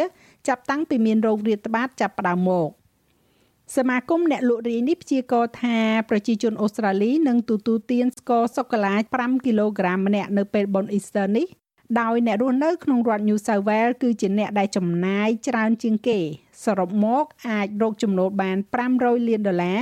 [0.49, 2.69] ចាប់តាំងពីមានโรគរាតត្បាតចាប់ផ្ដើមមក
[3.77, 5.79] សមាគមអ្នកលក់រាយនេះព្យាករណ៍ថា
[6.11, 11.47] ប្រជាជនអូស្ត្រាលីនឹងទទួលទានស្ករសូកូឡា5គីឡូក្រាមម្នាក់នៅពេលបុណ្យ Easter នេះ
[12.01, 16.19] ដោយអ្នករស់នៅក្នុងរដ្ឋ New South Wales គឺជាអ្នកដែលចំណាយច្រើនជាងគេ
[16.65, 18.57] សរុបមកអាចរកចំណូលបាន
[18.93, 19.81] 500លានដុល្លារ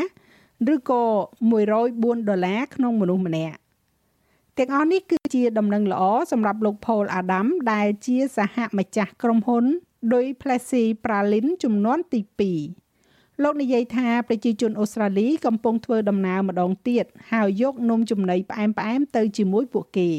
[0.75, 1.05] ឬក៏
[1.67, 3.57] 104ដុល្លារក្នុងមនុស្សម្នាក់
[4.59, 9.65] ទាំងអស់នេះគឺជាដំណឹងល្អសម្រាប់លោក Paul Adam ដែលជាសហម្ចាស់ក្រុមហ៊ុន
[10.15, 12.90] ដោយ Plessy Pralin ចំនួនទី2
[13.45, 18.65] លោកនិយាយថាប្រជាជនអូស្ត្រាលីកំពុងធ្វើដំណើរម្ដងទៀតហើយយកនំចំណីផ្អែ
[18.99, 20.11] មៗទៅជាមួយពួកគេ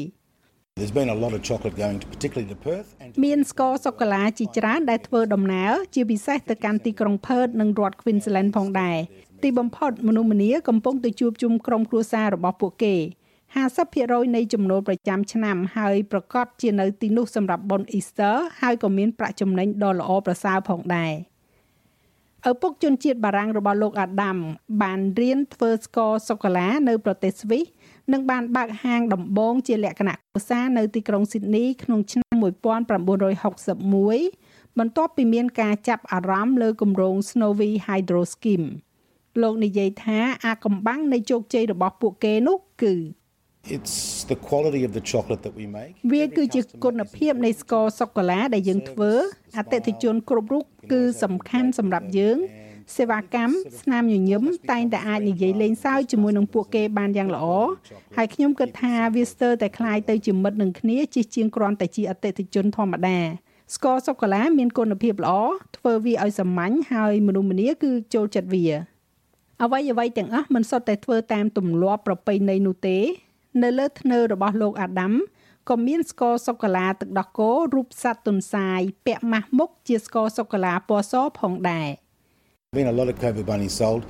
[0.78, 7.96] There's been a lot of chocolate going to particularly to Perth and មានស្ករសូកូឡាជាច្រើនដែលធ្វើដំណើរជាពិសេសទៅកាន់ទីក្រុង Perth និងរដ្ឋ
[8.02, 8.98] Queensland ផងដែរ
[9.42, 12.96] ទីបំផុតមនុស្សម្នាកំពុងទៅជួបជុំក្រុមគ្រួសាររបស់ពួកគេ
[13.64, 21.12] 50%នៃចំណូលប្រចាំឆ្នាំហើយប្រកាសជានៅទីនោះសម្រាប់បុណ្យ Easter ហើយក៏មានប្រាក់ចំណេញដ៏ល្អប្រសើរផងដែរ
[22.50, 24.36] ឪពុកជនជាតិបារាំងរបស់លោកអាដាម
[24.82, 27.64] បានរៀនធ្វើស្ករសូកូឡានៅប្រទេសស្វីស
[28.12, 38.68] និងបានបើកហាងដំបងជាលក្ខណៈគ្រួសារនៅទីក្រុងស៊ីដនីក្នុងឆ្នាំ1961បន្ទាប់ពីមានការចាប់អារម្មណ៍លើគម្រោង Snowy Hydro Scheme
[39.42, 42.94] លោកនិយាយថាអាកំបាំងនៃជោគជ័យរបស់ពួកគេនោះគឺ
[43.75, 49.11] It's the quality of the chocolate that we make វាគឺជាគុណភាពនៃស្ករសូកូឡាដែលយើងធ្វើ
[49.57, 52.37] អតិថិជនគ្រប់រូបគឺសំខាន់សម្រាប់យើង
[52.95, 57.45] សេវាកម្មស្នាមញញឹមតែងតែអាចនិយាយលេងសើចជាមួយនឹងពួកគេបានយ៉ាងល្អ
[58.17, 63.17] ហើយខ្ញុំគិតថាវាស្ទើរតែคล้ายទៅជាមិត្តនឹងគ្នាជាជាងគ្រាន់តែជាអតិថិជនធម្មតា
[63.75, 65.33] ស្ករសូកូឡាមានគុណភាពល្អ
[65.77, 68.65] ធ្វើវាឲ្យសាមញ្ញហើយមនុស្សម្នាគឺចូលចិត្តវា
[69.63, 72.97] អ្វីអ្វីទាំងអស់មិនសុទ្ធតែធ្វើតាមទម្លាប់ប្រពៃណីនោះទេ
[73.62, 75.12] នៅលើធ្នើរបស់លោកអាដាម
[75.70, 81.88] ក៏មានស្ករសូកូឡាទឹកដោះគោរូបសត្វទុនសាយពាក់ម៉ាស់មុខជាស្ករសូកូឡាពណ៌សផងដែរ
[82.78, 84.02] been a lot of COVID bunny sold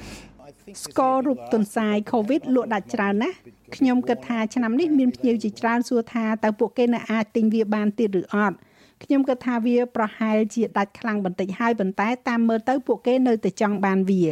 [0.85, 3.37] ស្កររូបទុនសាយ COVID លក់ដាច់ច្រើនណាស់
[3.77, 8.57] ខ្ញុំគិតថាឆ្នាំនេះមានភ្ញៀវជាច្រើនសួរថាតើពួកគេនៅអាចទិញវាបានទៀតឬអត់
[9.03, 14.25] ខ្ញុំគិតថាវាប្រហែលជាដាច់ខ្លាំងបន្តិចហើយប៉ុន្តែតាមមើលទៅពួកគេនៅតែចង់បានវា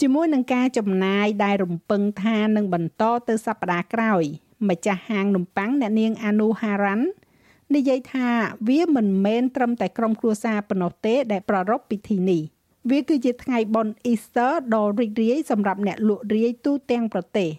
[0.00, 4.24] ជាមួយនឹងការចំណាយដែលរំពឹងថានឹងបន្តទៅសប្តាហ៍ក្រោយ
[4.68, 7.06] ម្ចាស់ហាងនំប៉័ងអ្នកនាងអានូហារ៉ាន់
[7.74, 8.28] និយាយថា
[8.68, 12.42] វាមិនមែនត្រឹមតែក្រុមគ្រួសារប៉ុណ្ណោះទេដែលប្រារព្ធពិធីនេះ។
[12.90, 17.50] វាគឺជាថ្ងៃបុណ្យ Easter ដ៏រីករាយសម្រាប់អ្នកលក់រាយទូទាំងប្រទេស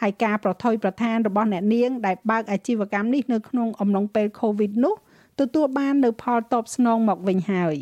[0.00, 4.94] ហើយការប្រថុយប្រឋានរបស់អ្នកនាងដែលបើកអាជីវកម្មនេះនៅក្នុងអំឡុងពេល COVID នោះ
[5.40, 7.76] ទទួលបាននៅផលតបស្នងមកវិញហើយ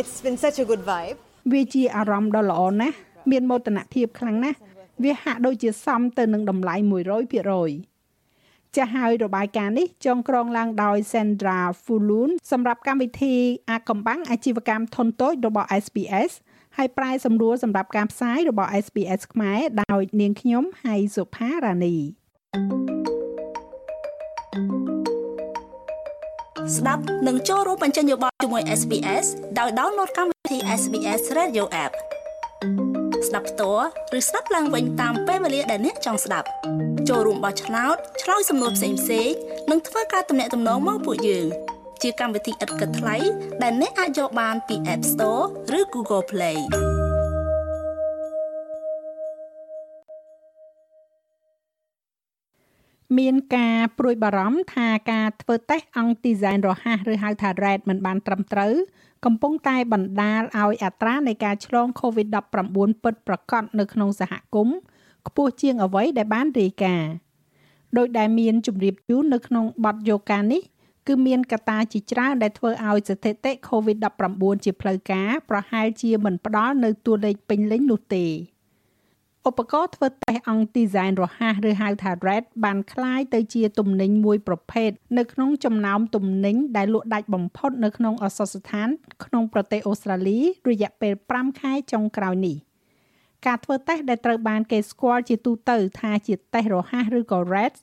[0.00, 1.18] It's been such a good vibe
[1.52, 2.96] វាជាអារម្មណ៍ដ៏ល្អណាស់
[3.30, 4.58] មានមោទនភាពខ្លាំងណាស់
[5.02, 13.34] វាហាក់ដូចជាសមទៅនឹងតម្លៃ100%ចាស់ហើយរបាយការណ៍នេះចងក្រងឡើងដោយ Sandra Fulun សម្រាប់កម្មវិធី
[13.70, 16.30] អាកំបាំងអាជីវកម្មធុនតូចរបស់ SPS
[16.76, 21.96] ហើយប្រែសម្រួលសម្រាប់ការផ្សាយរបស់ SPS ខ្មែរដោយនាងខ្ញុំហៃសុផារ៉ានី
[26.76, 29.26] ស្ដាប់និងចូលរួមបញ្ចេញយោបល់ជាមួយ SPS
[29.58, 31.92] ដោយ download កម្មវិធី SBS Radio App
[33.30, 33.86] ស្ដាប់ផ្ទាល់
[34.18, 36.46] ឬស្ដាប់ឡើងវិញតាមពេលវេលាដែលអ្នកចង់ស្ដាប់
[37.08, 39.30] ចូលរួមបោះឆ្នោតឆ្លើយសំណួរផ្សេងផ្សេង
[39.70, 41.46] និងធ្វើការទំនាក់ទំនងមកពួកយើង
[42.02, 43.16] ជាកម្មវិធីឥតគិតថ្លៃ
[43.62, 45.44] ដែលអ្នកអាចយកបានពី App Store
[45.78, 46.58] ឬ Google Play
[53.18, 58.74] មានការព្រួយបារម្ភថាការធ្វើតេស្តអង្គទីហ្សែនរហ័សឬហៅថា RAT មិនបានត្រឹមត្រូវ
[59.24, 64.76] កំពុងតែបណ្ដាលឲ្យអត្រានៃការឆ្លង COVID-19 ពិតប្រាកដនៅក្នុងសហគមន៍
[65.26, 67.12] ខ្ពស់ជាងអ្វីដែលបានរាយការណ៍
[67.96, 70.62] ដោយដែលមានជំរាបជូននៅក្នុងបទយោការនេះ
[71.08, 78.26] គឺមានកត្តាជាច្រើនដែលធ្វើឲ្យស្ថិតិ COVID-19 ជាផ្លូវការប្រហែលជាមិនផ្ដល់នៅតួលេខពេញលេញនោះទេ
[79.49, 88.87] ឧបករណ៍ធ្វើតេស្តអង្គទីហ្សែនរហ័សឬហៅថា RED បានคล้ายទៅជាទំនិញមួយប្រភេទនៅក្នុងចំណោមទំនិញដែលលក់ដាច់បំផុតនៅក្នុងអសស្ថាន
[89.23, 92.57] ក្នុងប្រទេសអូស្ត្រាលីរយៈពេល5ខែចុងក្រោយនេះ
[93.45, 97.73] ការធ្វើតេស្តដែលត្រូវបានគេស្គាល់ជាទូទៅថាជាតេស្តរហ័សឬក៏ RED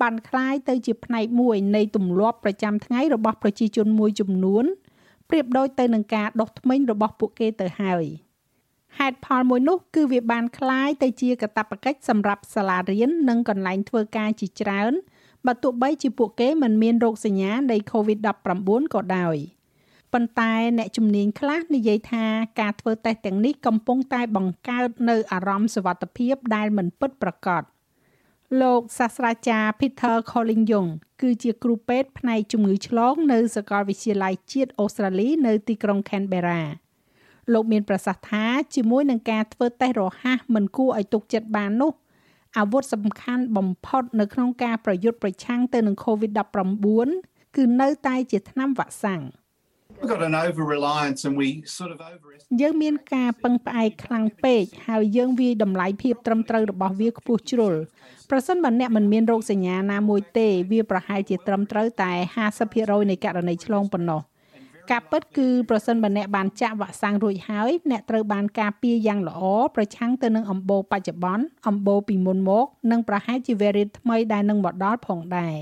[0.00, 4.64] បានคล้ายទៅជាផ្នែកមួយនៃទម្លាប់ប្រចាំថ្ងៃរបស់ប្រជាជនមួយចំនួន
[5.30, 8.04] ប្រៀបដូចទៅនឹងការដុសធ្មេញរបស់ពួកគេទៅហើយ។
[8.98, 14.92] ហេតុផលមួយនោះគឺវាបានคล้ายទៅជាកាតព្វកិច្ចសម្រាប់សាលារៀននិងកន្លែងធ្វើការជាច្រើន
[15.46, 19.36] បើទោះបីជាពួកគេមិនមានរោគសញ្ញានៃ COVID-19 ក៏ដោយ
[20.12, 22.24] ប៉ុន្តែអ្នកជំនាញខ្លះនិយាយថា
[22.60, 27.62] ការធ្វើតេស្តទាំងនេះកំពុងតែបង្កើតនៅអារម្មណ៍សុវត្ថិភាពដែលមិនពិតប្រាកដ
[28.62, 30.86] លោកសាស្ត្រាចារ្យ Peter Collingham
[31.22, 36.62] គឺជាគ្រូពេទ្យផ្នែកជំងឺឆ្លងនៅសាកលវិទ្យាល័យជាតិអូស្ត្រាលីនៅទីក្រុង Canberra
[37.53, 41.93] លោកមានប្រសាសន៍ថាជាមួយនឹងការធ្វើតេស្តរហ័សមិនគួរឲ្យទុកចិត្តបាននោះ
[42.57, 49.23] អាវុធសំខាន់បំផុតនៅក្នុងការប្រយុទ្ធប្រឆាំងទៅនឹង COVID-19 គឺនៅតែជាថ្នាំវ៉ាក់សាំង
[49.99, 52.27] We've got an over reliance and we sort of over
[52.61, 57.73] យើងមានការពឹងផ្អែកខ្លាំងពេកហើយយើងវាយតម្លៃភាពត្រឹមត្រូវរបស់វាខ្ពស់ជ្រុល
[58.29, 62.11] ប្រសិនបើអ្នកមិនមានរោគសញ្ញាណាមួយទេ វាប្រហែលជាត្រឹមត្រូវតែ
[62.61, 64.21] 50%នៃករណីឆ្លងប៉ុណ្ណោះ
[64.91, 69.41] ការពិតគឺប្រសិនបើអ្នកបានចាក់វ៉ាក់សាំងរួចហើយអ្នកត្រូវបានការពារយ៉ាងល្អ
[69.75, 75.55] ប្រឆាំងទៅនឹងអំបូរបច្ចុប្បន្នអំបូរពីមុនមកនិងប្រហែលជា variant ថ្មីដែលនឹងមកដល់ផងដែរ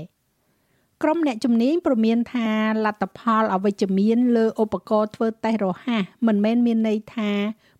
[1.02, 2.50] ក្រុមអ្នកជំនាញព្រមានថា
[2.84, 7.30] លទ្ធផលអវិជ្ជមានលើឧបករណ៍ធ្វើតេស្តរហ័សមិនមែនមានន័យថា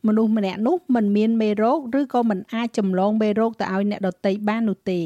[0.06, 5.00] មនុស្សម្នាក់នោះមិនមានមេរោគឬក៏មិនអាចចម្លងមេរោគទៅឲ្យអ្នកដទៃបាននោះទេ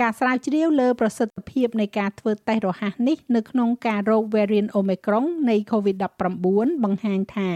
[0.00, 7.50] ការស្រាវជ្រាវលើប្រសិទ្ធភាពនៃការធ្វើតេស្តរហ័សនេះនៅក្នុងការរក variant Omicron នៃ COVID-19 បង្ហាញថា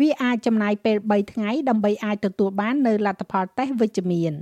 [0.00, 4.32] វាអាចចំណាយពេល3ថ្ងៃដើម្បីអាចទទួលបាននៅលទ្ធផលតេស្តវិជ្ជមាន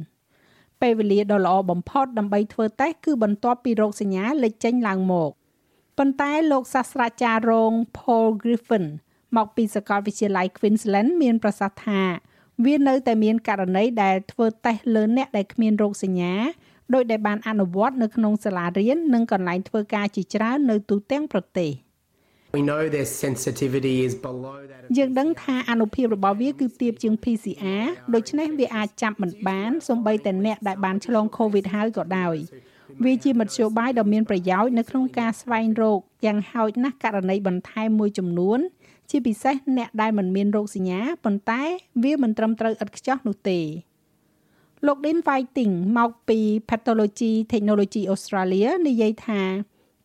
[0.80, 5.30] ពេលវេលាដ៏ល្អបំផុតដើម្បីធ្វើតេស្តគឺបន្ទាប់ពីរោគសញ្ញាលេចចេញឡើងមក
[5.98, 8.86] ប៉ុន្តែលោកសាស្ត្រាចារ្យរង Paul Griffin
[9.36, 12.02] មកពីសាកលវិទ្យាល័យ Queensland មានប្រសាសន៍ថា
[12.64, 16.34] វានៅតែមានករណីដែលធ្វើតេស្តលើអ្នកដែលគ្មានរោគសញ្ញា
[16.94, 21.72] ដោយដែលបានអនុវត្តនៅក្នុងសាលារៀននិងកន្លែងធ្វើការជាច្រើននៅទូទាំងប្រទេស
[22.58, 32.36] We know their sensitivity is below that យើងដឹងថាអនុភាពរបស់វាគឺទាបជាង PCR ដូច្នេះវាអាចចាប់មិនបានសូម្បីតែអ្នកដែលបានឆ្លង COVID ហើយក៏ដោយ
[33.04, 38.58] វាជាមធ្យោបាយដ៏មានប្រយោជន៍នៅក្នុងការស្វែងរកយ៉ាងហោចណាស់ករណីបន្ថែមមួយចំនួន
[39.10, 41.62] ជាពិសេសអ្នកដែលមិនមានរោគសញ្ញាប៉ុន្តែ
[42.02, 43.60] វាមិនត្រឹមត្រូវឥតខ្ចោះនោះទេ
[44.86, 46.38] លោក Dean Whiting មកពី
[46.70, 49.42] Pathology Technology Australia និយាយថា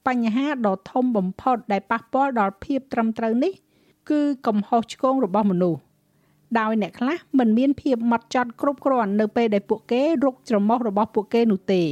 [0.08, 3.54] បញ្ហាដ៏ធំបំផុតដែលប៉ះពាល់ដល់ភាពត្រឹមត្រូវនេះ
[4.10, 5.82] គឺកំហុសឆ្គងរបស់មនុស្ស
[6.60, 11.84] ដោយអ្នកខ្លះមិនមានភាពម៉ត់ចត់គ្រប់គ្រាន់នៅពេលដែលពួកគេរកច្រមុះរបស់ពួកគេនោះទេ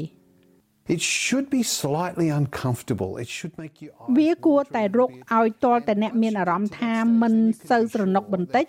[0.96, 3.12] It should be slightly uncomfortable.
[3.24, 7.34] It should make you វាគួរតែរកឲ្យទាល់តែអ្នកមានអារម្មណ៍ថាមិន
[7.70, 8.66] សូវស្រណុកបន្តិច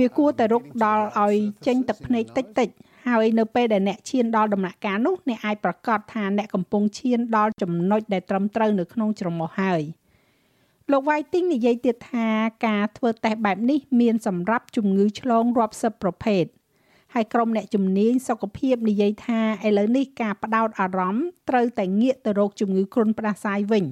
[0.00, 1.34] វាគួរតែរកដល់ឲ្យ
[1.66, 2.68] ចេញទឹកភ្នែកតិចតិច
[3.06, 9.82] ហើយនៅពេលដែលអ្នកឈានដល់ដំណាក់កាលនោះអ្នកអាចប្រកាសថាអ្នកកំពុងឈានដល់ចំណុចដែលត្រឹមត្រូវនៅក្នុងច្រមុះហើយ
[10.90, 12.28] លោក Whiting និយាយទៀតថា
[12.66, 16.44] ការធ្វើតេស្តបែបនេះមានសម្រាប់ជំងឺឆ្លងរាប់សិបប្រភេទ
[17.14, 23.84] ហើយក្រុមអ្នកជំនាញសុខភាពនិយាយថាឥឡូវនេះការផ្ដោតអារម្មណ៍ត្រូវតែងាកទៅរកជំងឺគ្រុនផ្ដាសាយវិញ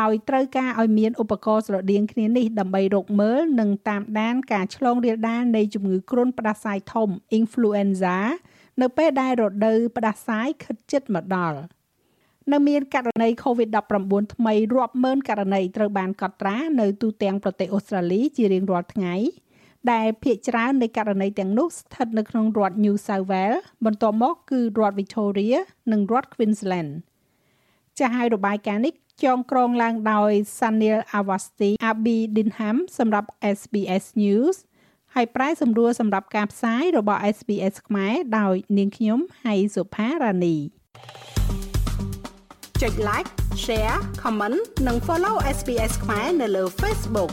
[0.00, 8.16] ដោយត្រូវការឲ្យមានឧបករណ៍ស្រដៀងគ្នានេះដើម្បីរកមើលនិងតាមដានការឆ្លងរាលដាលនៃជំងឺគ្រុនផ្ដាសាយធំ influenza
[8.82, 11.58] នៅពេលដែលរដូវផ្ដាសាយខិតជិតមកដល់
[12.52, 19.14] នៅមានករណី COVID-19 ថ្មីរាប់ម៉ឺនករណីត្រូវបានកត់ត្រានៅទូទាំងប្រទេសអូស្ត្រាលីជារៀងរាល់ថ្ងៃ
[19.92, 25.58] ដែលភាគច្រើននៃករណីទាំងនោះស្ថិតនៅក្នុងរដ្ឋ New South Wales បន្ទាប់មកគឺរដ្ឋ Victoria
[25.92, 26.92] និងរដ្ឋ Queensland
[27.98, 34.56] ចាស់ហើយរបាយការណ៍នេះចងក្រងឡើងដោយ Sanil Awasthi Abidinham សម្រាប់ SBS News
[35.20, 40.56] ហើយប្រែសម្រួលសម្រាប់ការផ្សាយរបស់ SBS ខ្មែរដោយនាងខ្ញុំហៃសុផារ៉ានី
[42.82, 43.30] ចុច like
[43.64, 47.30] share comment និង follow SBS ខ្មែរនៅលើ Facebook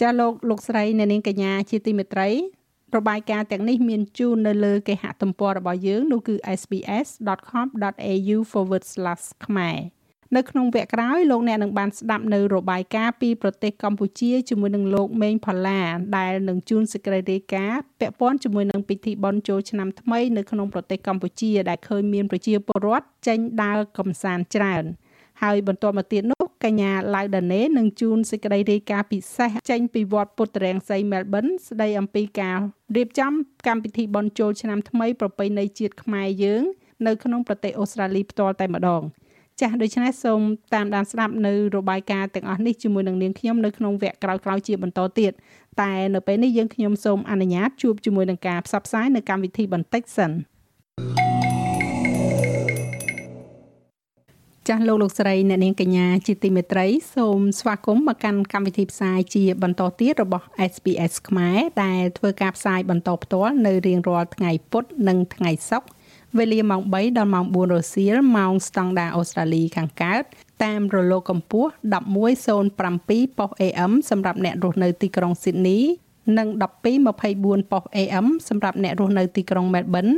[0.00, 2.28] ចាលោកលោកស្រីអ្នកនាងកញ្ញាជាទីមេត្រី
[2.98, 8.38] របាយការណ៍ទាំងនេះមានជូននៅលើគេហទំព័ររបស់យើងនោះគឺ sbs.com.au/
[9.46, 9.78] ខ្មែរ
[10.36, 15.80] នៅក្នុងវគ្គក្រោយលោកអ្នកនឹងបានស្ដាប់នៅរបាយការណ៍ពីប្រទេសកម្ពុជាជាមួយនឹងលោកមេងផល្លា
[16.16, 24.84] ដែលនឹងជួនសេចក្តីរាយការណ៍ពាក់ព័ន្ធជាមួយនឹងពិធីបុណ្យចូលឆ្នាំថ្មីនៅក្នុងប្រទេសកម្ពុជាដែលឃើញមានប្រជាពលរដ្ឋចេញដើរកម្សាន្តច្រើន
[25.42, 32.58] ហើយបន្ទាប់មកទៀតនោះ កញ្ញាឡៅដាណេនឹងជួនសេចក្តីរាយការណ៍ពិសេសចេញពីវត្តពុទ្ធរាំងសីមែលប៊នស្ដីអំពីការ
[32.96, 33.32] រៀបចំ
[33.66, 36.62] កម្មវិធីបុណ្យចូលឆ្នាំថ្មីប្រពៃណីជាតិខ្មែរយើង
[37.06, 39.02] នៅក្នុងប្រទេសអូស្ត្រាលីផ្ទាល់តែម្ដង។
[39.60, 40.40] ចាស់ដូច្នេះសូម
[40.74, 45.32] តាមដានស្ដាប់នៅរបាយការណ៍ទាំងអស់នេះជាមួយនឹងនាងខ្ញុំនៅក្នុងវគ្គក្រោយៗជាបន្តទៀត
[45.80, 50.30] តែនៅពេលនេះយើងខ្ញុំសូមអនុញ្ញាតជួបជាមួយនឹងការផ្សព្វផ្សាយនៅកម្មវិធីបន្តិចសិន
[54.70, 65.88] ចាស់លោកលោកស្រីអ្នកនាងកញ្ញាជាទីមេត្រីសូមស្វាគមន៍មកកាន់កម្មវិធីផ្សាយជាបន្តទៀតរបស់ SPS ខ្មែរដែលធ្វើការផ្សាយបន្តផ្ទាល់នៅរៀងរាល់ថ្ងៃពុធនិងថ្ងៃសុក្រ
[66.38, 70.22] វេលាម៉ោង3ដល់ម៉ោង4រសៀលម៉ោងស្តង់ដារអូស្ត្រាលីខាងកើត
[70.64, 71.70] តាមរលកកម្ពស់
[72.30, 75.82] 1107ប៉ុស AM សម្រាប់អ្នករស់នៅទីក្រុង Sydney
[76.38, 76.48] និង
[77.10, 80.14] 1224ប៉ុស AM សម្រាប់អ្នករស់នៅទីក្រុង Melbourne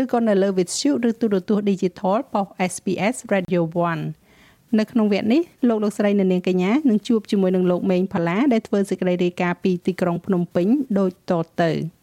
[0.00, 3.62] ឬក៏នៅលើ Vitshu ឬទូរទស្សន៍ Digital ប៉ុស SBS Radio
[4.20, 10.66] 1នៅក្នុងវគ្គនេះលោកលោកស្រីនៅនាងកញ្ញានឹងជួបជាមួយនឹងលោកមេងផល្លាដែលធ្វើសេចក្តីរាយការណ៍ពីទីក្រុងភ្នំពេញ
[10.98, 11.72] ដូចតទៅ។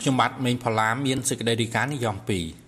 [0.00, 2.16] ខ្ញុំបាទមេងផល្លាមានសេចក្តីរីកានិយម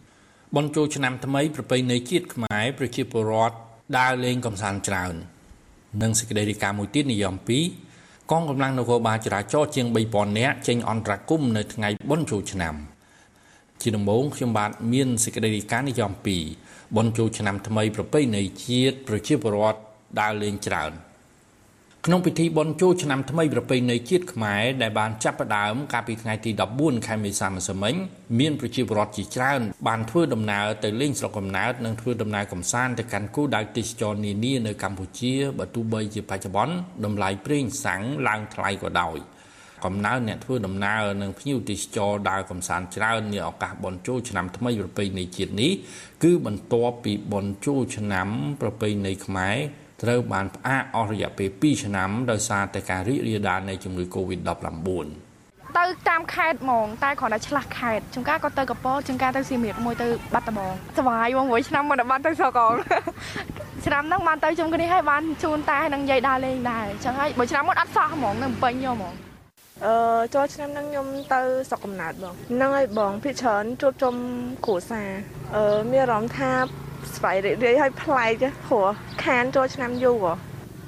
[0.02, 3.56] 2បនចូលឆ្នាំថ្មីប្រពៃណីជាតិខ្មែរប្រជាពលរដ្ឋ
[3.98, 5.14] ដើរលេងកំសាន្តច្រើន
[6.02, 7.34] និងសេចក្តីរីកាមួយទៀតនិយម
[7.82, 12.74] 2កងកម្លាំងនគរបាលចរាចរណ៍ជាង3000នាក់ចេញអន្តរាគមន៍នៅថ្ងៃបុណ្យចូលឆ្នាំ
[13.82, 16.12] ជាដំបូងខ្ញុំបាទមានសេចក្តីរីកានិយម
[16.54, 19.80] 2បុណ្យចូលឆ្នាំថ្មីប្រពៃណីជាតិប្រជាពលរដ្ឋ
[20.20, 20.92] ដើរលេងច្រើន។
[22.08, 27.94] ក្នុងពិធីបុណ្យចូលឆ្នាំថ្មីប្រពៃណីជាតិខ្មែរដែលបានចាប់ផ្ដើមកាលពីថ្ងៃទី14ខែមេសាម្សិលមិញ
[28.38, 39.16] មានប្រជាពលរដ្ឋជាច្រើន បានធ្វើដំណើរទៅលេងស្រុកកំណើតនិងធ្វើដំណើរកម្សាន្តទៅកាន់គោលដៅទេសចរនានានៅកម្ពុជាបើទោះបីជាបច្ចុប្បន្នតម្លៃប្រេងសាំងឡើងថ្លៃក៏ដោយ
[39.84, 45.72] កំណើនអ្នកធ្វើដំណើរនិងភ្ញៀវទេសចរដើរកំសាន្តច្រើននាឱកាសបុណ្យចូលឆ្នាំថ្មីប្រពៃណីជាតិនេះ
[46.24, 48.28] គឺបន្ទាប់ពីបុណ្យចូលឆ្នាំ
[48.60, 49.56] ប្រពៃណីខ្មែរ
[50.02, 55.08] ត្រូវបានផ្អាកអស់រយៈពេល2ឆ្នាំដោយសារតែការរីករាលដាលនៃជំងឺ Covid-19
[55.78, 62.74] ទៅតាមខេត្តហ្មងតែគ្រាន់តែឆ្លាស់ខេត្តចំការក៏ទៅកពតចំការទៅសៀមរាបមួយទៅបាត់ដំបងស្វាយមកមួយឆ្នាំមិនបានទៅសកល
[63.86, 69.25] ឆ្នាំហ្នឹងបានទៅជុំគ្នាហើយបានជូនតែនឹងយាយដើរលេងដែរអញ្ចឹងហើយមួយឆ្នាំមុនអត់សោះហ្មងនៅពេញយកហ្មង
[69.84, 69.94] អឺ
[70.34, 74.14] ចូលឆ្នាំហ្នឹងខ្ញុំទៅស្រុកកំណើតបងហ្នឹងហើយបងភិកច្រើនជួបជុំ
[74.66, 75.10] គ្រួសារ
[75.54, 76.50] អឺមានអារម្មណ៍ថា
[77.14, 78.86] ស្វ័យរីករាយឲ្យប្លែកព្រោះ
[79.24, 80.26] ខានចូលឆ្នាំយូរ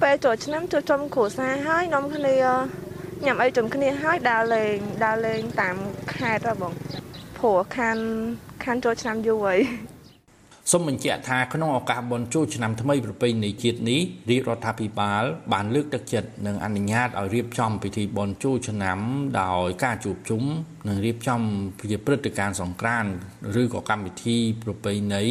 [0.01, 2.35] ពេលចូលឆ្នាំចូលចំគ្រួសារហើយនំគ្នា
[3.25, 4.75] ញ៉ាំអីជុំគ្នាហើយដើរលេង
[5.05, 5.75] ដើរលេងតាម
[6.13, 6.73] ខេត្តហ៎បង
[7.37, 7.97] ព្រោះខាន
[8.63, 9.59] ខានចូលឆ្នាំយូរហើយ
[10.71, 18.99] សូមបញ្ជាក់ថាក្នុងឱកាសបុណ្យចូលឆ្នាំថ្មីប្រពៃណីជាតិនេះរាជរដ្ឋាភិបាលបានលើកទឹកចិត្តនិងអនុញ្ញាតឲ្យរៀបចំពិធីបុណ្យចូលឆ្នាំ
[19.41, 20.43] ដោយការជួបជុំ
[20.87, 21.41] និងរៀបចំ
[21.91, 23.11] ជាព្រឹត្តិការណ៍សង្ក្រាន្ត
[23.61, 25.23] ឬក៏កម្មវិធីប្រពៃណី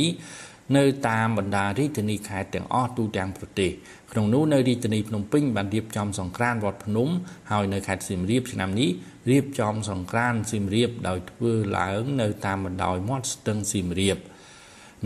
[0.77, 3.70] នៅតាមបណ្ដារាជធានីខេត្តទាំងអស់ទូទាំងប្រទេស
[4.12, 7.09] ក្នុងនោះនៅរាជធានីភ្នំពេញបានរៀបចំសង្ក្រាន្តវត្តភ្នំ
[7.51, 8.90] ហើយនៅខេត្តសៀមរាបឆ្នាំនេះ
[9.31, 14.18] រៀបចំសង្ក្រាន្តសៀមរាបដោយធ្វើឡើងនៅតាមបណ្ដោយមាត់ស្ទឹងសៀមរាប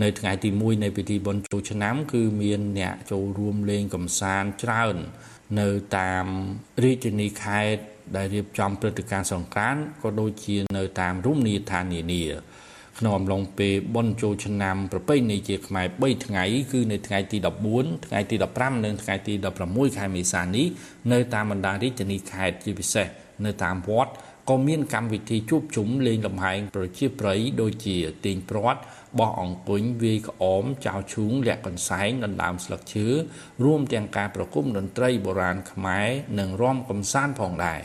[0.01, 4.95] នៅថ្ងៃទី1នៃពិធីបុណ្យចូលឆ្នាំ គឺមានអ្នកចូលរួមលេងកម្សាន្តច្រើន
[5.59, 6.25] នៅតាម
[6.83, 7.81] រាជធានីខេត្ត
[8.15, 12.23] ដែលរៀបចំព្រឹត្តិការណ៍សង្ក្រាន្តក៏ដូចជានៅតាមរមណីយដ្ឋាននានា
[12.99, 17.37] ក្នុងអំឡុងពេលបុណ្យចូលឆ្នាំប្រពៃណីជាខ្មែរ3ថ្ងៃគឺនៅថ្ងៃទី
[17.71, 19.33] 14ថ្ងៃទី15និងថ្ងៃទី
[19.65, 20.67] 16ខែមេសានេះ
[21.11, 23.07] នៅតាមបណ្ដារាជធានីខេត្តជាពិសេស
[23.45, 24.13] នៅតាមវត្ត
[24.49, 28.81] ក៏មានកម្មវិធីជួបជុំលេងលំហែងប្រជាប្រិយដូចជាទាញព្រាត់
[29.19, 33.07] បោះអង្គុញវាយក្អមចៅឈូងលាក់កន្សែងដណ្ដើមស្លឹកឈើ
[33.63, 36.07] រួមទាំងការប្រគំតន្ត្រីបុរាណខ្មែរ
[36.39, 37.81] និងរាំកំសាន្តផងដែរ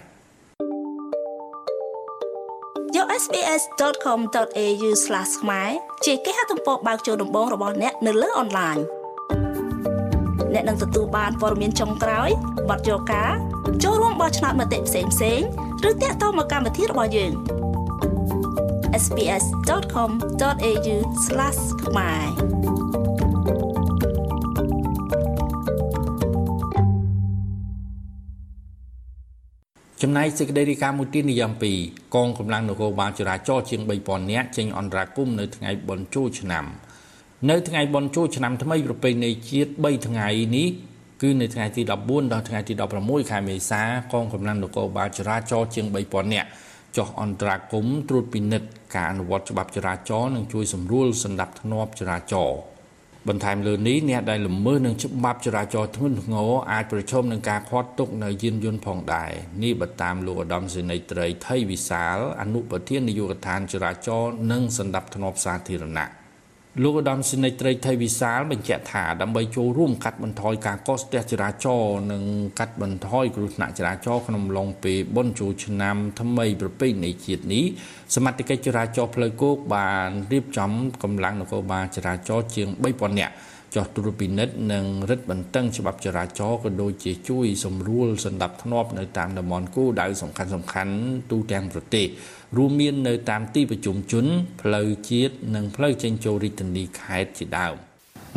[2.96, 4.90] យក sbs.com.au/
[5.40, 5.70] ខ្មែរ
[6.04, 8.78] ជាគេហទំព័របើកចូលដំបងរបស់អ្នកនៅលើអនឡាញ
[10.54, 12.30] អ្នកនឹងទទួលបានព័ត៌មានចុងក្រោយ
[12.70, 13.32] បទយកការ
[13.82, 15.40] ចូលរួមបោះឆ្នោតមតិផ្សេងផ្សេង
[15.88, 17.32] ឬតាក់ទងមកកម្មវិធីរបស់យើង
[19.04, 20.96] sbs.com.au/
[21.84, 22.26] ខ្មែរ
[30.02, 36.64] ចំណែកសេចក្តីរាយការណ៍មួយទៀតនិយម2កងកម្លាំងនគរបាលចរាចរណ៍ជាង3000នាក់ចេញអន្តរាគមន៍នៅថ្ងៃបុណ្យចូលឆ្នាំ
[37.50, 40.68] នៅថ្ងៃបុណ្យចូលឆ្នាំថ្មីប្រពៃណីជាតិ3ថ្ងៃនេះ
[41.22, 42.72] គឺនៅថ្ងៃទី14ដល់ថ្ងៃទី
[43.02, 43.82] 16ខែមេសា
[44.12, 46.48] កងកម្លាំងនគរបាលចរាចរណ៍ជាង3000នាក់
[46.96, 52.58] ចុះអន្តរាគមន៍ត្រួតពិនិត្យការអនុវត្តច្បាប់ចរាចរណ៍និងជួយសម្រួលសន្តិភាពចរាចរណ៍
[53.28, 59.30] បន្ថែមលើនេះអ្នកដែលល្មើសនឹងច្បាប់ចរាចរណ៍ធ្ងន់ធ្ងរអាចប្រឈមនឹងការឃាត់ទុកនៅយានយន្តផងដែរ
[59.62, 66.17] នេះបើតាមលោកឧត្តមសេនីយ៍ត្រីថៃវិសាលអនុប្រធាននាយកដ្ឋានចរាចរណ៍និងសម្ដាប់ធ្នាប់សាធារណៈ
[66.82, 72.22] លោកឧត្តមសេនីយ៍ត្រីថៃវិសាលបញ្ជាក់ថាដើម្បីចូលរួមកាត់បន្ថយការកកស្ទះចរាចរណ៍និង
[72.58, 77.64] កាត់បន្ថយគ្រោះថ្នាក់ចរាចរណ៍ក្នុងឡុងពេលបុណ្យចូលឆ្នាំថ្មីប្រពៃណីជាតិនេះ
[78.14, 80.70] សមត្ថកិច្ចចរាចរណ៍ផ្លូវគោកបានរៀបចំ
[81.02, 83.34] កម្លាំងនគរបាលចរាចរណ៍ជាង3000នាក់
[83.74, 90.94] ចោះត្រួតពិនិត្យនិងរឹតបន្តឹងច្បាប់ចរាចរណ៍ក៏ដូចជាជួយសម្រួលសន្តិភាពនៅតាមតំបន់គោលដៅសំខាន់សំខាន់
[91.30, 92.06] ទូទាំងប្រទេស
[92.56, 94.26] រួមមាននៅតាមទីប្រជុំជន
[94.62, 97.74] ផ្លូវជាតិនិងផ្លូវចេញចូលរាជធានីខេត្តជាដើម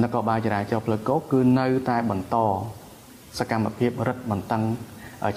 [0.03, 2.37] នគរបាលចរាចរណ៍ផ្លូវគោកគឺនៅតែបន្ត
[3.39, 4.63] សកម្មភាពរឹតបន្តឹង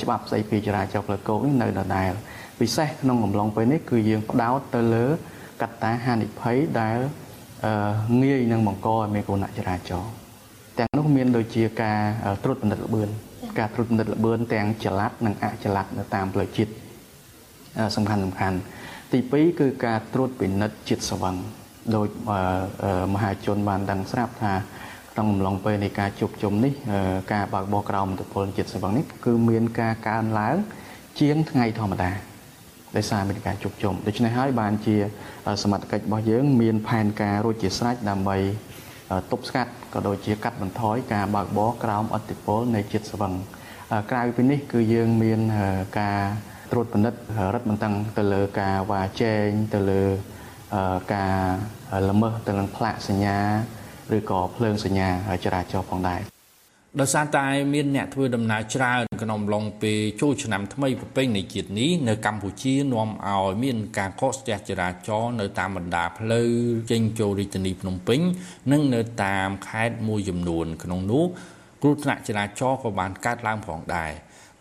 [0.03, 2.13] ច្បាប់ស្តីពីចរាចរណ៍ផ្លូវគោកនេះនៅដដែល
[2.61, 5.07] ពិសេសក្នុងកំឡុងពេលនេះគឺយើងផ្ដោតទៅលើ
[5.63, 6.99] កត្តាហានិភ័យដែល
[8.23, 10.13] ងាយនឹងបង្កឲ្យមានគ្រោះថ្នាក់ចរាចរណ៍
[10.79, 11.99] ទាំងនោះមានដូចជាការ
[12.43, 13.09] ត្រួតពិនិត្យល្បឿន
[13.59, 16.73] ការត្រួតពិនិត្យល្បឿនទាំងចល័តនិងអចល័តនៅតាមផ្លូវជាតិ
[17.97, 18.59] សំខាន់សំខាន់
[19.13, 21.37] ទី2គឺការត្រួតពិនិត្យជាតិស្វឹង
[21.97, 22.07] ដោយ
[23.15, 24.53] មហាជនបានដឹងស្រាប់ថា
[25.13, 26.73] ក្នុងអំឡុងពេលនៃការជួបជុំនេះ
[27.33, 30.57] ការបើកបោះក្រោមឥទ្ធិពលជាតិស្វឹងនេះគឺមានការកើនឡើង
[31.21, 32.11] ជាងថ្ងៃធម្មតា
[32.97, 34.97] ដោយសារមានការជួបជុំដូច្នេះហើយបានជា
[35.63, 38.37] សមត្ថកិច្ចរបស់យើង មានផែនការរួចជាស្រេចដើម្បី
[39.31, 43.33] ទប់ស្កាត់ក៏ដូចជាកាត់បន្ថយការបើកបរក្រោមអតិពលនៃជាតិស្វឹង
[44.11, 45.41] ក្រៅពីនេះគឺយើងមាន
[46.01, 46.21] ការ
[46.75, 47.19] ត្រួតពិនិត្យ
[47.55, 50.03] រឹតបន្តឹងទៅលើការវ៉ាចែងទៅលើ
[51.15, 51.37] ការ
[52.11, 53.39] ល្មើសទៅនឹងផ្លាកសញ្ញា
[54.17, 55.09] ឬក៏ភ្លើងសញ្ញា
[55.45, 56.21] ចរាចរណ៍ផងដែរ
[57.01, 66.51] ដោយសារតែមានអ្នកធ្វើដំណើរច្រើនក្នុងឡុងពេលចូលឆ្នាំថ្មីប្រពៃណីជាតិនេះនៅកម្ពុជានាំឲ្យមានការកកស្ទះចរាចរណ៍នៅតាមបណ្ដាផ្លូវ
[66.91, 68.21] ចេញចូលរាជធានីភ្នំពេញ
[68.73, 71.25] និងនៅតាមខេត្តមួយចំនួន ក្នុងនោះ
[71.83, 74.13] គ្រោះថ្នាក់ចរាចរណ៍ក៏បានកើតឡើងផងដែរ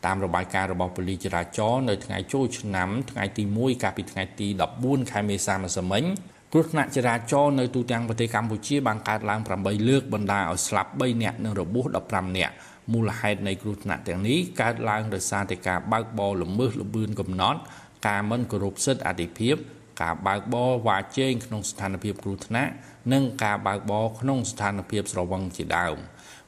[0.06, 4.48] តាមរបាយការណ៍របស់ប៉ូលីសចរាចរណ៍នៅថ្ងៃចូលឆ្នាំថ្ងៃទី1កាលពីថ្ងៃទី
[4.80, 6.04] 14ខែមេសាម្សិលមិញ
[6.52, 12.54] គ្រោះថ្នាក់ចរាចរណ៍នៅទូទាំងប្រទេសកម្ពុជាបានកើតឡើង8លើកបណ្ដាឲ្យស្លាប់3នាក់និងរបួស15នាក់
[12.92, 17.60] មូលហេតុនៃគ្រោះថ្នាក់ទាំងនេះកើតឡើងដោយសារតែការបើកបរល្មើសល្បឿនកំណត់
[18.08, 19.56] ការមិនគោរពសិទ្ធិអធិភាព
[20.02, 22.72] ការបើកបរវ៉ាជែងក្នុងស្ថានភាពគ្រោះថ្នាក់
[23.14, 25.98] និងការបើកបរក្នុងស្ថានភាពស្រវឹងជាដើម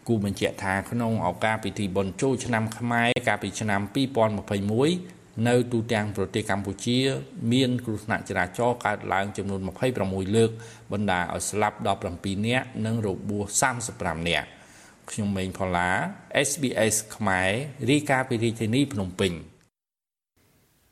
[0.08, 6.97] គូបញ្ជាក់ថាក្នុងឱកាសពិធីបុណ្យចូលឆ្នាំខ្មែរកាលពីឆ្នាំ2021នៅទូទាំងប្រទេសកម្ពុជា
[7.51, 9.62] មានគ្រោះថ្នាក់ចរាចរណ៍កើតឡើងចំនួន
[9.97, 10.51] 26លើក
[10.91, 11.78] បណ្ដាឲ្យស្លាប់
[12.12, 14.47] 17នាក់និងរបួស35នាក់
[15.12, 15.89] ខ្ញុំម៉េងផល្លា
[16.49, 17.49] SBS ខ្មែរ
[17.91, 19.32] រាយការណ៍ពីរាជធានីភ្នំពេញ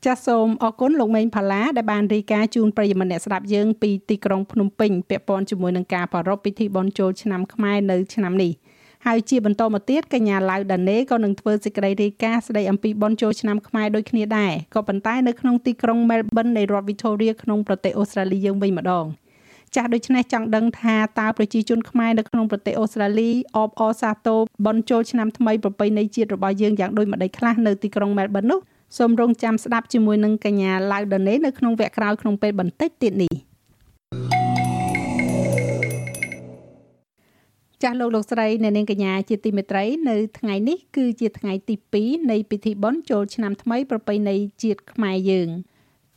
[0.04, 8.52] ចាសសូមអរគុណលោកមេងផាឡាដែលបានរាយការណ៍ជូនប្រិយមិត្តអ្នកស្ដាប់យើងពីទីក្រុងភ្នំពេញពាក់ព័ន្ធជាមួយនឹងការប្រារព្ធពិធីបុណ្យចូលឆ្នាំខ្មែរនៅឆ្នាំនេះ។
[9.08, 19.06] ហើយជាបន្តមកទៀតកញ្ញាឡៅដាណេក៏នឹងធ្វើសេចក្តីរាយការណ៍ស្តីអំពីបនចូលឆ្នាំខ្មែរដូចគ្នាដែរក៏ប៉ុន្តែនៅក្នុងទីក្រុង Melbourne នៃរដ្ឋ Victoria ក្នុងប្រទេសអូស្ត្រាលីយើងវិញម្ដង
[19.74, 28.60] ចាស់ដូច្នេះចង់ដឹងថាតើប្រជាជនខ្មែរនៅក្នុងប្រទេសអូស្ត្រាលីអបអរសាទរបនចូលឆ្នាំថ្មីប្រពៃណីជាតិរបស់យើងយ៉ាងដូចម្ដេចខ្លះនៅទីក្រុង Melbourne នោះ
[28.98, 33.34] សូមរងចាំស្ដាប់ជាមួយនឹងកញ្ញាឡៅដាណេនៅក្នុងវគ្គក្រោយក្នុងពេលបន្តិចទៀតនេះ។
[37.84, 45.48] ចាស់លោកលោកស្រីអ្នកនាងកញ្ញាជាទីមេត្រីនៅថ្ងៃនេះគឺជាថ្ងៃទី2នៃពិធីបុណ្យចូលឆ្នាំថ្មីប្រពៃណីជាតិខ្មែរយើង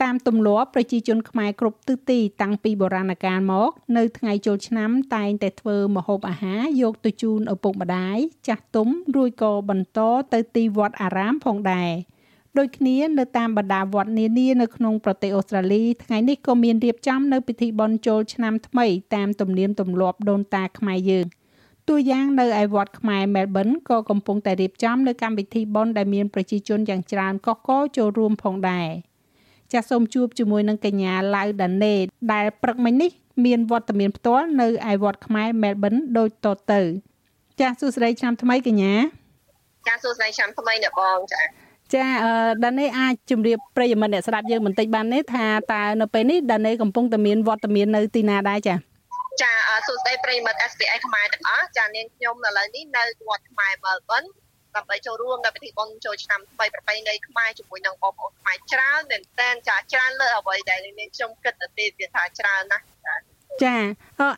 [0.01, 9.99] តាមទម្លាប់ប្រជាជនខ្មែរគ្រប់ទិសទីតាំងពីបុរាណកាលមក នៅថ្ងៃចូលឆ្នាំតែងតែធ្វើម្ហូបអាហារយកទៅជូនឪពុកម្ដាយចាស់ទុំរួចក៏បន្ត
[10.33, 11.91] ទៅទីវត្តអារាមផងដែរ
[12.57, 21.27] ដូចគ្នានៅតាមបណ្ដាវត្តនានានៅក្នុងប្រទេសអូស្ត្រាលីថ្ងៃនេះក៏មានរៀបចំនៅពិធីបុណ្យចូលឆ្នាំថ្មីតាមទំនៀមទម្លាប់ដូនតាខ្មែរយើង
[21.89, 28.87] តួយ៉ាងនៅឯវត្តខ្មែរ Melbourne ក៏កំពុងតែរៀបចំនៅកម្មវិធីបុណ្យដែលមានប្រជាជនយ៉ាងច្រើនកកកចូលរួមផងដែរ
[29.73, 31.95] ចាសសូមជួបជាមួយនឹងកញ្ញាឡៅដាណេ
[32.33, 33.11] ដែលព្រឹកមិញនេះ
[33.45, 36.81] មានវត្តមានផ្ទាល់នៅឯវត្តខ្មែរ Melbourne ដូចតទៅ
[37.59, 38.93] ចាសសួស្តីឆ្នាំថ្មីកញ្ញា
[39.87, 41.41] ចាសសួស្តីឆ្នាំថ្មីអ្នកបងចា
[41.93, 42.31] ចាអឺ
[42.65, 48.75] ដាណេអាចជម្រាបប្រិយមិត្តអ្នកស្ដាប់យើងបន្តិចបានទេថាតើនៅពេលនេះដាណេកំពុងតែមានវត្តមាននៅទីណាដែរចា
[49.41, 49.51] ចា
[49.87, 54.29] សួស្តីប្រិមិត្ត SPI ខ្មែរទាំងអស់ចានាងខ្ញុំឥឡូវនេះនៅវត្តខ្មែរ Melbourne
[54.75, 62.85] ដើម្បីចូលរួមនៅពិធីបុណ្យចូលឆ្នាំថ្មីប្រពៃណីខ្មែរជាមួយនឹងបងប្អូនខ្មែរច្រើនមែនតើចាច្រើនលើអ្វីដែលនាងខ្ញុំគិតទៅទៀតវាថាច្រើនណាស់
[63.63, 63.75] ចា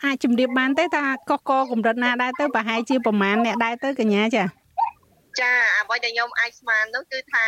[0.06, 4.43] អាចជម្រាបបានទេថាកកកកម្រិតណាដែរទៅប្រហែលជាប្រមាណអ្នកដែរទៅកញ្ញាចា
[5.41, 7.47] ចាអ្វីដែលខ្ញុំអាចស្មាននោះគឺថា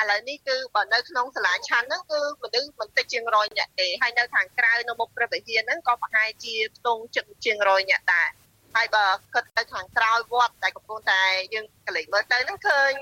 [0.00, 8.28] ឥឡូវនេះគឺបើនៅក្នុងសាលាឆាន់ហ្នឹងគឺមនុស្សមិនតិចជាង100នាក់ទេហើយនៅខាងក្រៅនៅមុខព្រះវិហារហ្នឹងក៏ប្រហែលជាខ្ទង់ជិតជាង100នាក់ដែរ
[8.74, 11.22] ហើយបើគិតទៅខាងក្រោយវត្តតែកំពុងតែ
[11.54, 12.92] យើងកលេចមើលទៅហ្នឹងឃើញ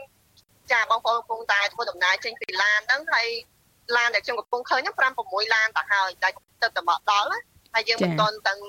[0.72, 3.28] ចាបងប្អូនកំពុងតែធ្វើដំណើរចេញពីឡានហ្នឹងហើយ
[3.96, 6.28] ឡានដែលខ្ញុំកំពុងឃើញហ្នឹង5 6ឡានទៅហើយតែ
[6.62, 7.40] ទៅតែមកដល់ណា
[7.74, 8.60] ហើយយើងមិនទាន់ទាំង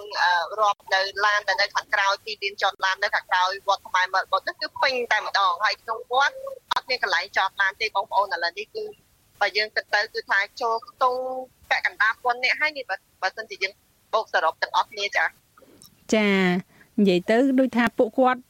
[0.62, 6.36] រាប់នៅឡានទៅនៅខាងក្រោយទីលានចតឡាននៅខាងក្រោយវត្តខ្មែរមើលបុតគឺពេញតែម្ដងហើយក្នុងវត្ត
[6.90, 8.84] អត់មានកន្លែងចតឡានទេបងប្អូនឥឡូវនេះគឺ
[9.40, 11.20] បើយើងគិតទៅគឺថាចូលខ្ទង់
[11.70, 13.74] ពាក់កណ្ដាលពាន់នាក់ហើយនេះបើបើសិនជាយើង
[14.14, 15.26] បូកសរុបទាំងអស់គ្នាចា
[16.16, 16.30] ចា
[17.00, 18.42] និយាយទៅដូចថាពួកគាត់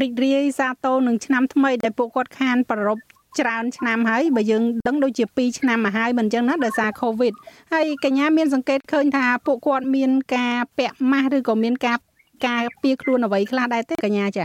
[0.00, 2.98] រីករាយសាទរនឹងឆ្នាំថ្មីដែលពួកគាត់ខានប្ររព
[3.40, 7.32] ច្រើនឆ្នាំហើយបើយើងដឹងដូចជា2ឆ្នាំមកហើយមិនអញ្ចឹងណាដោយសារ Covid
[7.72, 11.98] ហើយកញ្ញាមានសង្កេតឃើញថាពួកគាត់មានការពាក់ម៉ាស់ឬក៏មានការ
[12.46, 14.44] ការពារខ្លួនអ្វីខ្លះដែរទេកញ្ញាចា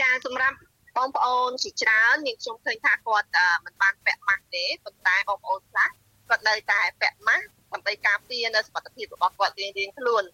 [0.00, 0.56] ចាសម្រាប់
[1.00, 3.28] បងប្អូនជាច្រើននាងខ្ញុំឃើញថាគាត់
[3.64, 5.90] មិនបានពាក់ម៉ាស់ទេប៉ុន្តែបងប្អូនខ្លះ
[6.28, 10.24] គាត់នៅតែពាក់ម៉ាស់ដើម្បីការពារនៅសុខភាពរបស់គាត់រៀងៗខ្លួន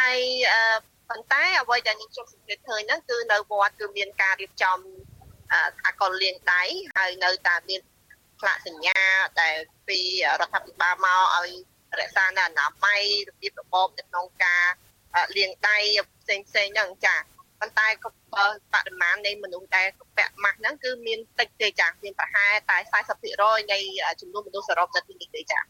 [0.00, 0.18] ហើយ
[1.08, 4.78] ប៉ុន្តែអ្វីដែលនាងខ្ញុំសង្កេតឃើញហ្នឹងគឺនៅវត្តគឺមានការរៀបចំ
[5.86, 6.62] អាកុលលាងដៃ
[6.96, 7.80] ហើយនៅតែមាន
[8.40, 9.00] ផ្លាកសញ្ញា
[9.40, 9.56] ដែល
[9.88, 11.50] ពីរដ្ឋាភិបាលមកឲ្យ
[12.00, 14.64] រក្សានៅអនាម័យរបៀបរបបនៅក្នុងការ
[15.36, 15.78] លាងដៃ
[16.22, 17.16] ផ្សេងផ្សេងហ្នឹងចា
[17.60, 18.10] ប៉ុន្តែក៏
[18.74, 22.78] បរិមាណនៃមនុស្សដែលពាក់ម៉ាស់ហ្នឹងគឺមានតិចទេចាមានប្រហែលតែ
[23.24, 23.78] 40%នៃ
[24.20, 25.60] ចំនួនមនុស្សសរុបនៅទីនេះទេចា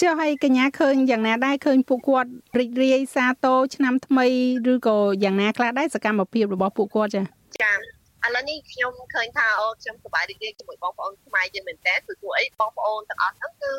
[0.00, 4.26] ចុះហើយកញ្ញាឃើញយ៉ាងណាដែរឃើញពួកគាត់រីករាយសាទរឆ្នាំថ្មី
[4.72, 7.22] ឬក៏យ៉ាងណាខ្លះដែរសកម្មភាពរបស់ពួកគាត់ចា
[7.62, 7.72] ចា
[8.26, 13.72] ឥឡូវនេះខ្ញុំឃើញថាអូខ្ញុំសប្បាយរីករាយជាមួយបងប្អូនខ្មែរយើងមែនតើគឺពួកអីបងប្អូនទាំងអស់ហ្នឹងគឺ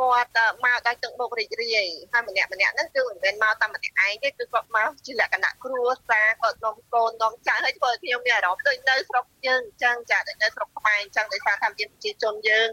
[0.00, 0.30] គាត់
[0.64, 12.68] មកដោយទឹកមុខរីករាយហើយម្នាក់ម្នាក់ហ្នឹងគឺមិនមែនមកតែម្នាក់ឯងទេគឺគាត់មកជាលក្ខណៈគ្រួសារគាត់នាំកូននាំចៅហើយធ្វើឲ្យខ្ញុំមានអារម្មណ៍ដូចនៅស្រុកយើងអញ្ចឹងចាដូចនៅស្រុកខ្មែរអញ្ចឹងដោយសារថាមានប្រជាជនយើង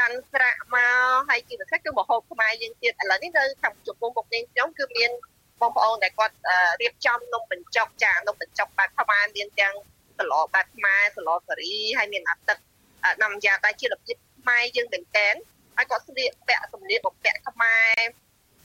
[0.00, 5.10] កាន់ស្រាក់មកហើយជាពិសេសគឺមហូបខ្មែរយើងទៀតឥឡូវនេះនៅខាងចំពោះមុខនេះខ្ញុំគឺមាន
[5.60, 6.36] បងប្អូនដែលគាត់
[6.82, 9.74] រៀបចំនំបញ្ចុកចានំបញ្ចុកបែបខ្មែរមានទាំង
[10.18, 12.58] សឡបែបខ្មែរសឡសេរីហើយមានអាទឹក
[13.22, 15.28] ណាំយ៉ាតែជារបៀបខ្មែរយើងមែនតើ
[15.76, 18.00] ហើយគាត់ស្លៀកពាក់សម្លៀកបំពាក់ខ្មែរ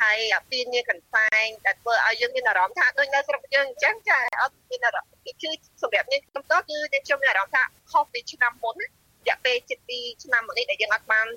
[0.02, 5.52] ហើយពីនេះកន្សែងដែលធ្វើឲ្យយើងមានអារម្មណ៍ថាដូចនៅស្រុកយើងអញ្ចឹងចាអត់មានអារម្មណ៍គឺ
[5.82, 11.28] សម្រាប់នេះខ្ញុំទៅគឺខ្ញុំមានអារម្មណ៍ថាខុសពីឆ្នាំមុនណារយៈពេលជិត2ឆ្នាំមកនេះដែលយើងអត់បាន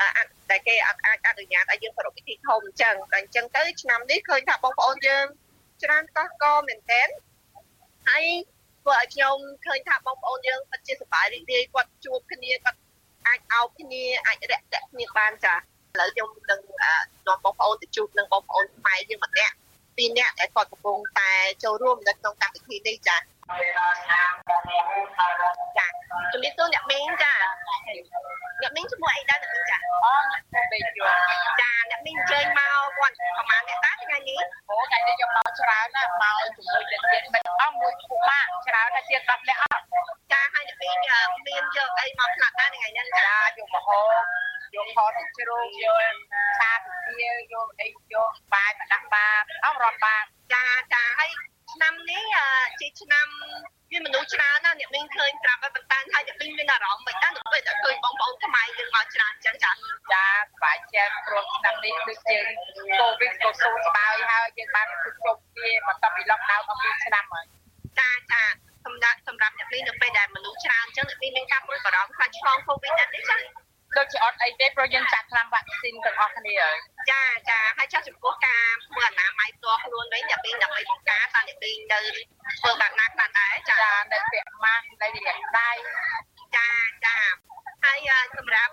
[0.00, 5.24] អាចដែលគេអាចអនុញ្ញាតឲ្យយើងប្រារព្ធពិធីធំអញ្ចឹងតែអញ្ចឹងទៅឆ្នាំនេះឃើញថាបងប្អូនយើង
[5.82, 7.08] ច្រើនកោះកមែនទែន
[8.08, 8.24] ហើយ
[8.82, 12.79] ធ្វើឲ្យខ្ញុំឃើញថាបងប្អូនយើងពិតជាសប្បាយរីករាយគាត់ជួបគ្នាគាត់
[13.26, 15.58] អាចអោបគ្នាអាចរាក់ទាក់គ្នាបានចាឥ
[16.00, 16.60] ឡូវខ្ញុំនឹង
[17.26, 19.54] នាំបងប្អូនទៅជួបនឹងបងប្អូនខ្មែរយើងម្នាក់
[20.00, 21.30] ពីរនាក់ដែលគាត់កំពុងតែ
[21.64, 23.22] ចូលរួមនៅក្នុងកម្មវិធីនេះចាចា
[26.32, 27.32] ជំរាបសួរអ្នកមីងចា
[28.62, 30.82] អ្នកមីងជាមួយអីដែរអ្នកមីងចាអូអ្នកមីង
[31.60, 39.84] ចាអ្នកមីងអញ្ជើញមកគាត់ប្រហែលអ្នកតាថ្ងៃនេះអូថ្ងៃនេះខ្ញុំមកច្រើនណាស់មកជាមួយនឹងទៀតមិនអស់មួយពុកម៉ាក់ច្រើនណាស់ទៀត10នាក់អត់
[40.32, 40.96] ចាហើយអ្នកមីង
[41.46, 44.00] មានយកអីមកខ្លះដែរថ្ងៃនេះចាយកមហោ
[44.74, 46.14] យកខទឹកជ្រូកយក
[46.58, 50.64] ឆាពពាយកអីយកបាយមកដាក់បាតអស់រាប់បាតចា
[50.94, 51.30] ចាហើយ
[51.72, 52.24] ឆ្នាំនេះ
[52.80, 53.28] ជាឆ្នាំ
[53.92, 59.72] មានមនុស្សច្រើនណាស់អ្នកមីងឃើញប្រាប់ឲ្យបន្តហើយអ្នកមីងមានអារម្មណ៍មិនដែរពេលតែឃើញបងប្អូនខ្មែរយើងមកច្រើនអញ្ចឹងចា
[60.12, 62.38] ចាសប្បាយចិត្តព្រោះឆ្នាំនេះដូចជា
[63.00, 67.46] កូវីដក៏សូនស្បើយហើយយើងបានជួបជុំគ្នាបន្ទាប់ពី lockdown មក2ឆ្នាំហើយ
[67.98, 68.42] ចាចា
[68.84, 73.36] សម្រាប់សម្រាប់អ្នកមីងនៅពេលដែលមនុស្សច្រើនអញ្ចឹងអ្នកមីងមានការព្រួយបារម្ភខ្លាចឆ្លងកូវីដដែរទេចា
[73.96, 76.76] ដូចជាអត់អីទេព្រោះយើងចាក់ថ្នាំវ៉ាក់ស៊ីនទាំងអស់គ្នាហើយ
[77.10, 81.98] ចាចាហើយចាស់ចំពោះការធ្វើអនាម័យផ្ទាល់ខ្លួនវិញអ្នកពីដើម្បីបង្ការតើអ្នកពីនៅ
[82.60, 83.76] ធ្វើបែបណាខ្លះដែរចា
[84.12, 85.70] នៅពាក់ម៉ាស់នៅលាងដៃ
[86.56, 86.68] ចា
[87.04, 87.16] ចា
[87.84, 88.72] ហើយសម្រាប់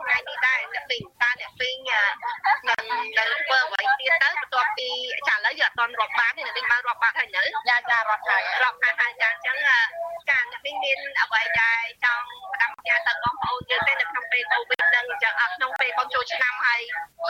[0.00, 2.84] ថ្ងៃនេះដែរអ្នកពីតើអ្នកពីនឹង
[3.18, 4.88] នៅធ្វើអ្វី ទៀតទៅបន្ទាប់ពី
[5.28, 9.56] ចាឥឡូវយើងអត់ទាន់រាប់បានទេអ្នកពីបានរាប់បានហើយនៅចាចារាប់ហើយរាប់ហើយចាអញ្ចឹង
[10.28, 16.80] ចាអ្នកពីមានអ្វីដែរចង់ផ្ដាំផ្ញើទៅបងប្អូនយើងទេនៅក្នុងពេលកូវីដនឹងអញ្ចឹងអត់ក្នុងពេលកូនចូលឆ្នាំហើយ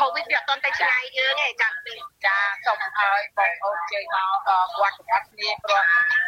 [0.01, 1.95] កូវីដវាអត់ទាន់ទៅឆ្ងាយយើងទេចាពី
[2.25, 5.83] ចាសូមឲ្យបងប្អូនជើញមកគាត់ទាំងអស់គ្នាព្រោះ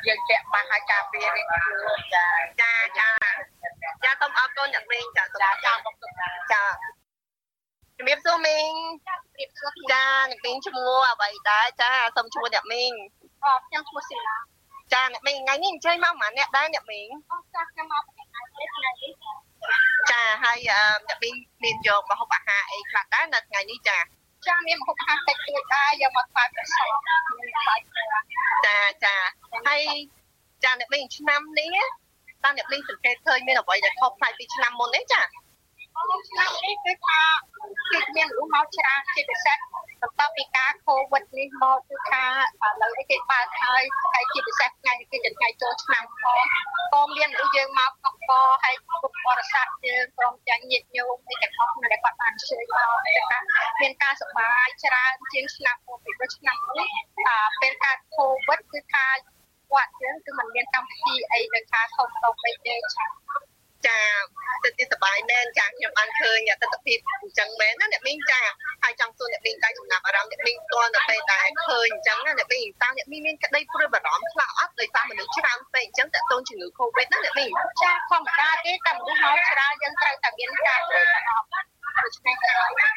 [0.07, 2.27] យើងពាក់ម៉ាស់ឲ្យការពាររៀងខ្លួនចា
[2.61, 3.09] ចាចា
[4.05, 5.73] ចាសូមអរគុណអ្នកមីងចាសូមចា
[6.53, 6.63] ចា
[7.99, 8.73] ជំរាបសួរមីង
[9.07, 12.93] ជំរាបសួរចាអ្នកមីងឈ្មោះអ្វីដែរចាសូមឈ្មោះអ្នកមីង
[13.45, 14.37] អរខ្ញុំឈ្មោះស៊ីឡា
[14.93, 18.23] ចាអ្នកមីងថ្ងៃនេះអញ្ជើញមកម៉ាអ្នកដែរអ្នកមីងអូចាខ្ញុំមកថ្ងៃ
[19.03, 19.13] នេះ
[20.11, 20.59] ចាហើយ
[21.09, 21.35] អ្នកមីង
[21.65, 23.99] មានយកមកហូបអាហារអីខ្លះដែរនៅថ្ងៃនេះចា
[24.47, 26.99] ចាមានមកហូបអាហារតិចតួចដែរយកមកថ្វាយព្រះសង្ឃ
[28.67, 29.15] ចាចា
[29.69, 29.83] ហើយ
[30.65, 31.77] ចាអ្នកមីងឆ្នាំនេះ
[32.45, 35.23] តើអ្នកមីងសង្កេតឃើញមានអ្វីដែលខុសប្លែកពីឆ្នាំមុនទេចា
[36.29, 37.21] ឆ្នាំនេះគឺថា
[37.91, 42.25] គឺមានមនុស្សមកច្រើនជាពិសេសបន្ទាប់ពីការ COVID នេះមកគឺថា
[42.65, 43.83] ឥឡូវនេះគេបើកហើយ
[44.15, 46.41] ហើយជាពិសេសថ្ងៃនេះគឺជាថ្ងៃចូលឆ្នាំផង
[46.93, 48.33] ក៏មានមនុស្សយើងមកកក
[48.63, 53.39] ហើយពុទ្ធបរិស័ទយើងព្រមទាំងញាតិញោមទីទាំងអស់ដែលគាត់បានជួយមកគឺថា
[53.81, 56.89] មានការសប្បាយច្រើនជាងឆ្នាំមុនពីព្រោះឆ្នាំនេះ
[57.61, 59.07] ពេលការ COVID គឺថា
[59.75, 62.77] វត្តយើងគឺมันមានកម្មវិធីអីដែលថាធំដុំពេកទេ
[63.87, 64.01] ចា
[64.67, 68.41] ទៅទីសបាយមែនចាខ្ញុំបានឃើញទស្សនវិជ្ជាអញ្ចឹងមែនណាអ្នកមីងចា
[68.83, 77.51] ហើយចង់សួរអ្នកមីងដែរចំណាប់អារម្មណ៍អ្នកមីងផ្ទាល់នៅពេលដែលឃើញអញ្ចឹងណាអ្នកមីងតើអ្នកមីងមានក្តីព្រួយបារម្ភខ្លះអត់ដោយសារមនុស្សច្រើនពេកអញ្ចឹងតើតូនជំងឺ Covid ណាអ្នកមីង
[77.83, 82.89] ចាធម្មតាទេតែមនុស្សមកច្រើនយើងត្រូវតែមានការព្រួយបារម្ភ ដូច្នេះគឺអ្ន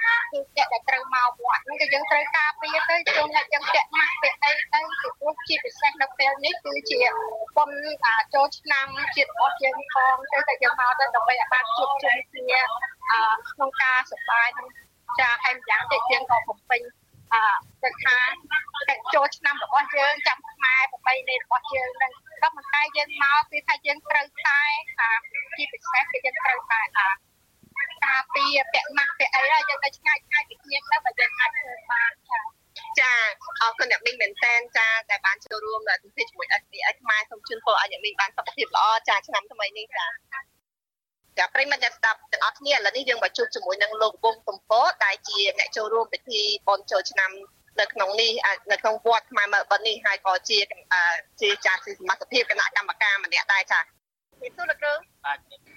[0.66, 7.00] កដែលត្រូវមកវត្តនេះក៏យើងត្រូវការពារទៅជុំតែយើងពាក់ម៉ាស់ពាក់អីទៅពីព្រោះជាពិសេសនៅពេលនេះគឺជា
[7.58, 7.88] បុណ្យ
[8.34, 12.62] ចូលឆ្នាំជាតិរបស់យើងផងទៅតែយើងមកទៅដើម្បីឲ្យបានជួបជុំគ្នា
[13.52, 14.48] ក្នុងការសប្បាយ
[15.20, 16.82] ចាហើយម្យ៉ាងទៀតយើងក៏បំពេញ
[17.34, 17.42] អឺ
[17.84, 18.18] ទៅថា
[18.88, 22.12] តែចូលឆ្នាំរបស់យើងចាំខ្មែរប្របីនៃរបស់យើងនឹង
[22.44, 24.62] ក៏មិនតែយើងមកគឺថាយើងត្រូវតែ
[24.98, 25.10] ថា
[25.56, 27.08] ជាពិសេសគឺយើងត្រូវតែអា
[28.06, 32.40] ការពារពាក់ម៉ាស់ពាក់អីហើយយើងទៅឆ្ងាយឆ្ងាយពីគ្នាទៅបើយើងអាចធ្វើបានចា
[33.00, 33.12] ចា
[33.62, 40.06] អរគុណអ្នកមីងមែនតែនចាដែលបានចូលរួមនៅទស្សនវិជ្ជាជាមួយ SBS ខ្មែរសូមជូនពរឲ្យអ្នកមីងបានសុខភាពល្អចាឆ្នាំថ្មីនេះចា
[41.38, 47.32] ចាប្រិមត្តអ្នកស្ដាប់ទាំងអស់គ្នាឥឡូវនេះយើងមកជួបជាមួយនឹងលោកវងកំពតដែលជាអ្នកចូលរួមពិធីបុណ្យចូលឆ្នាំ
[47.80, 48.32] នៅក្នុងនេះ
[48.72, 50.60] នៅក្នុងវត្តខ្មែរមើលបិទនេះហើយក៏ជា
[51.42, 53.80] ជាចាស់សមត្ថភាពគណៈកម្មការម្នាក់ដែរចា
[54.42, 54.94] ពីទូលោកគ្រូ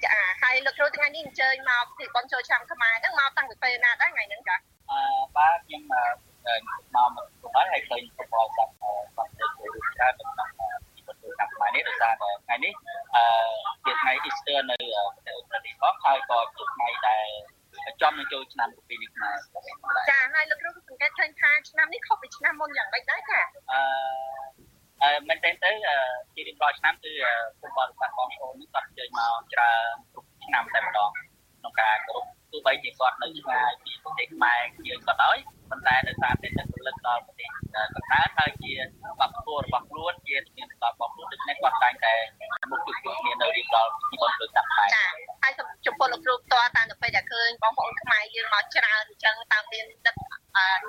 [0.05, 4.57] ចាហើយលោកគ្រូថ្ងៃនេះអញ្ជើញមកពីបនចូលឆ្នាំខ្មែរហ្នឹងមកតាំងពីពេលណាដែរថ្ងៃហ្នឹងចា
[4.91, 5.01] អឺ
[5.37, 7.09] បាទខ្ញុំមក
[7.45, 8.73] មកហើយហើយឃើញប្រព័ន្ធសាប់
[9.17, 10.49] បាត់ទៅជួយច្រើននៅក្នុង
[10.95, 12.73] ពីបនចូលឆ្នាំខ្មែរនេះដោយសារតែថ្ងៃនេះ
[13.15, 13.25] អឺ
[13.85, 14.77] ជាថ្ងៃ Easter នៅ
[15.15, 17.29] ប្រទេសអូស្ត្រាលីផងហើយក៏ជាថ្ងៃដែល
[18.03, 19.37] ចំនឹងចូលឆ្នាំពីនេះខ្មែរ
[20.11, 23.41] ចាហើយលោកគ្រូសង្កេតឃើញថាឆ្នាំនេះខុសពីឆ្នាំមុនយ៉ាងម៉េចដែរចា
[23.73, 23.81] អឺ
[25.03, 25.71] អឺមែនតើទៅ
[26.35, 27.13] ជារៀងរាល់ឆ្នាំគឺ
[27.61, 28.02] ពុកបរិស័ទបងប្អូននេះគាត់ជើញ
[29.19, 31.11] មកច្រើនគ្រប់ឆ្នាំតែម្ដង
[31.59, 35.37] ក្នុងការគ្រប់ទោះបីជាគាត់នៅឆ្ងាយពីប្រទេសខ្មែរយើងក៏ដោយ
[35.71, 38.73] ប៉ុន្តែដោយសារតែទឹកពលិតដល់ប្រទេសកណ្ដាលហើយជា
[39.21, 42.15] បបពួររបស់ខ្លួនជាជំនាញដល់បងប្អូនដូច្នេះគាត់តែងតែ
[42.71, 45.05] មុខជួបជុំគ្នានៅរៀងរាល់ពីបុណ្យចូលឆ្នាំខ្មែរចា
[45.43, 45.53] ហើយ
[45.87, 50.15] ចំពោះលោកគ្រូផ្ទាល់តាមទៅពេលដែលឃើញបងប្អូនខ្មែរយើងមកច្រើនអញ្ចឹងតាមមានទឹក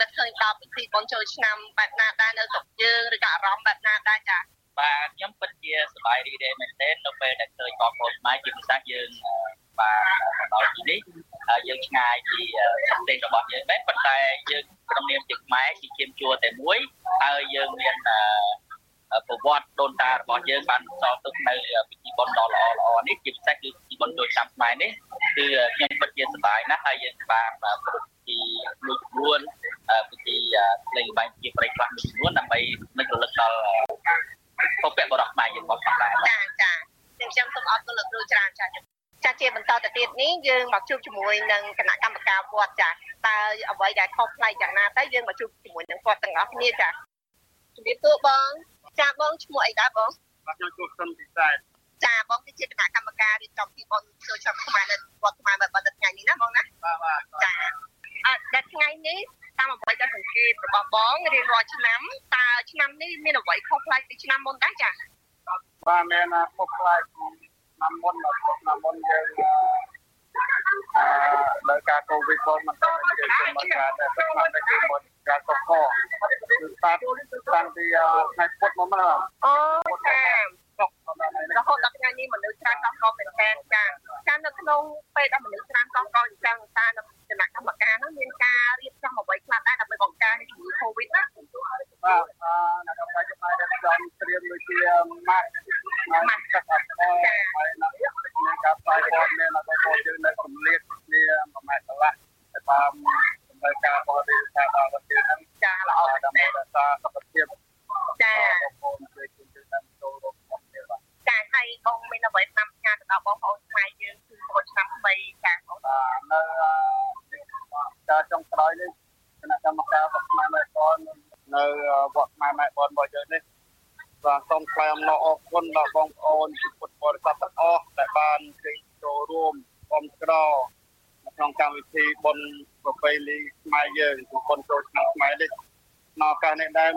[0.01, 4.38] នឹកឃើញដល់ពិធីបុណ្យចូលឆ្នាំបែបណាដែរនៅស្រុកយើងឬក៏អារម្មណ៍បែបណាដែរចា
[4.80, 7.53] បាទខ្ញុំពិតជាសប្បាយរីករាយមែនទែននៅពេលដែលឃើញបងប្អូន
[8.34, 9.09] ខ្មែរជាពិសេសយើង
[9.79, 9.93] បា
[10.43, 10.99] ទដល់ទីនេះ
[11.67, 12.41] យើងឆ្ងាយពី
[12.89, 14.17] ប្រទេសរបស់យើងដែរប៉ុន្តែ
[14.51, 16.77] យើងក្នុងនាមជាខ្មែរជាជាជួរតែមួយ
[17.23, 17.95] ហើយយើងមាន
[19.27, 21.55] ប្រវត្តិដូនតារបស់យើងបានបន្សល់ទុកនៅ
[21.89, 24.91] ពិធីបុណ្យដ៏ល្អល្អនេះជាពិសេសគឺពិធីបុណ្យចូលឆ្នាំខ្មែរនេះ
[25.38, 27.93] គឺខ្ញុំពិតជាសប្បាយណាស់ហើយយើងបានប្រពៃ
[28.27, 28.38] ពី
[28.86, 29.39] មួយចំនួន
[30.09, 30.36] ពិធី
[30.97, 32.59] លេងបាញ់ជាប្រៃខ្លះមួយចំនួនដើម្បី
[32.97, 33.57] នឹករលឹកដល់
[34.81, 36.71] ពុកបរោះខ្មែរយើងផងដែរចាចា
[37.17, 38.67] ខ្ញុំសូមអរគុណលោកគ្រូច្រើនចា
[39.23, 40.31] ចាជាបន្តទៅទៀតនេះ
[40.64, 43.36] យើងមកជួបជាមួយនឹងគណៈកម្មការវត្តចាតើ
[43.72, 46.89] អ្វីដែលខុសប្លែកយ៉ាងណាទៅយើងមកជួបជាមួយនឹងគាត់ទាំងអស់គ្នាចា
[47.76, 48.49] ជំរាបសួរបង
[48.99, 50.09] ចាបងឈ្មោះអីដែរបង
[50.45, 51.49] បាទខ្ញុំជួបសិនពិសែ
[52.05, 57.53] ចាបងគឺជាគណៈកម្មការរៀបចំពីបងចូលឆ្នាំខ្មែរនៅវត្តខ្មែរបើថ្ងៃនេះណាបងណាបាទបាទចា
[58.26, 59.20] អត់ដល់ថ្ងៃនេះ
[59.59, 62.01] តាមអ្វីដែលសង្កេតរបស់បងរៀងរាល់ឆ្នាំ
[62.36, 64.89] តើឆ្នាំនេះមានអ្វីខុសប្លែកពីឆ្នាំមុនដែរចា
[65.88, 69.26] បាទមានខុសប្លែកឆ្នាំមុនឆ្នាំមុនយើង
[70.97, 71.05] អឺ
[71.70, 75.80] ដោយការកូវីដផងមិនទៅមានគេជំនួយការតែឆ្នាំនេះគឺមុនការកកគឺ
[76.74, 76.97] ស្តាត
[77.53, 77.84] តាំងពី
[78.34, 80.22] ថ្ងៃពុធមកមកអូចា
[81.57, 83.84] រហូតដល់ថ្ងៃនេះមនុស្សច្រើនកកកមែនតើ
[84.28, 84.36] ចា
[84.68, 84.76] ចា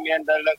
[0.07, 0.56] សនេះ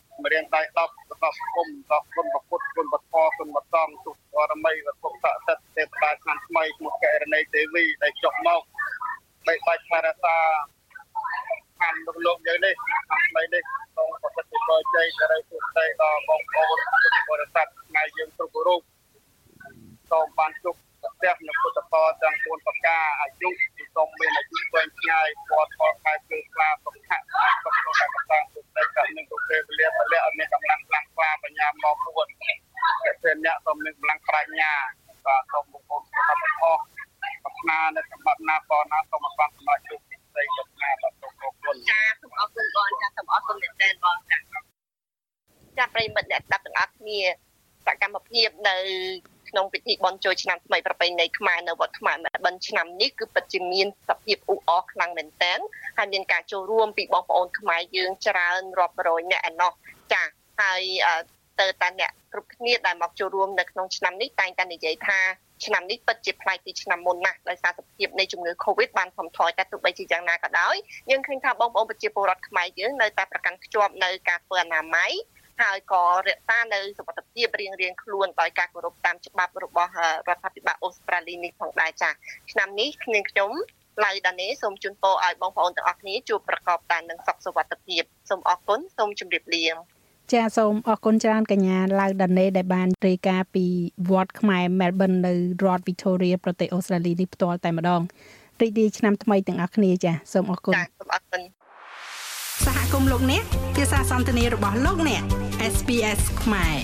[47.87, 48.77] សកម្មភាពនៅ
[49.49, 55.59] ក្នុងពិធីបុណ្យចូលឆ្នាំថ្មីប្រពៃណីខ្មែរនៅវត្តខ្មែរម្បិនឆ្នាំនេះគឺពិតជាមានសភាពអ៊ូអរខ្លាំងមែនទែន
[55.97, 59.71] ហើយមានការចូលរួមពីបងប្អូនខ្មែរយើងច្រើនរាប់រយនាក់ឯណោះ
[60.13, 60.23] ចា
[60.61, 60.81] ហើយ
[61.59, 65.19] ទៅតាអ្នកគ្រប់គ្នាដែលមកចូលរួមនៅក្នុងឆ្នាំនេះតែងតែនិយាយថា
[65.65, 70.75] ឆ្នាំនេះពិតជាប្លែកពីឆ្នាំមុនណាស់ដោយសារសភាពនៃជំងឺ Covid បានថមថយតែទោះបីជាយ៉ាងណាក៏ដោយ
[71.09, 75.11] យើងឃើញថាបងប្អូនប្រជាពលរដ្ឋខ្មែរយើងនៅតែប្រកាន់ខ្ជាប់នៅការធ្វើអនាម័យ
[75.61, 79.91] ហើយក៏រក្សានៅសុខភាពរៀងរៀងខ្លួនដោយការគោរពតាមច្បាប់របស់
[80.27, 82.13] រដ្ឋាភិបាលអូស្ត្រាលីនេះផងដែរចា៎
[82.51, 83.51] ឆ្នាំនេះគ្នាខ្ញុំ
[84.05, 89.65] ឡៅដានេសូមជូនពរឲ្យបងប្អូនទាំងអស់គ្នាជួបប្រកបតែនឹងសុខសុវត្ថិភាពសូមអរគុណសូមជម្រាបលា
[90.33, 93.65] ចាសូមអរគុណច្រើនកញ្ញាឡៅដានេដែលបានរាយការណ៍ពី
[94.09, 95.33] វត្តខ្មែរ Melbourne នៅ
[95.63, 98.01] រដ្ឋ Victoria ប្រទេសអូស្ត្រាលីនេះផ្ទាល់តែម្ដង
[98.61, 101.41] រីករាយឆ្នាំថ្មីទាំងអស់គ្នាចាសូមអរគុណចាសូមអរគុណ
[102.65, 103.43] សហគមន៍លោកអ្នក
[103.75, 106.77] ភាសាសន្ទនារបស់លោកអ្នក SPS ខ្មែរ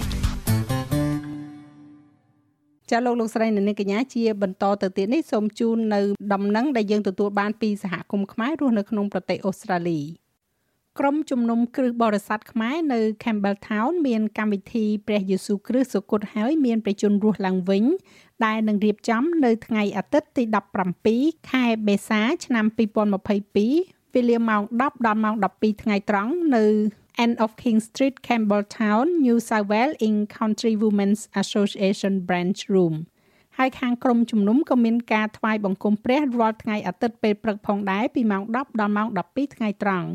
[2.89, 6.01] ចាលោកលោកស្រីនៅនាងកញ្ញាជាបន្តទៅទៀតនេះសូមជូននៅ
[6.33, 10.01] ដំណឹងដែលយើងទទួលបានពីសហគមន៍ខ្មែររស់នៅក្នុងប្រទេសអូស្ត្រាលី
[10.99, 17.83] ក្រុមជំនុំគ្រឹះបរិស័ទខ្មែរនៅ Campbelltown មានកម្មវិធីព្រះយេស៊ូវគ្រីស្ទសុគតហើយមានប្រជជនរស់ឡើងវិញ
[18.45, 20.43] ដែលនឹងរៀបចំនៅថ្ងៃអាទិត្យទី
[20.99, 22.65] 17ខែបេសាឆ្នាំ
[23.41, 26.65] 2022វេលាម៉ោង10ដល់ម៉ោង12ថ្ងៃត្រង់នៅ
[27.17, 32.95] End of King Street Campbelltown New South Wales in Country Women's Association Branch Room
[33.57, 40.09] ហើយខាងក្រុមជំនុំក៏មានការថ្វាយបង្គំព្រះរាល់ថ្ងៃអាទិត្យពេលព្រឹកផងដែរពីម៉ោង10ដល់ម៉ោង12ថ្ងៃត្រង់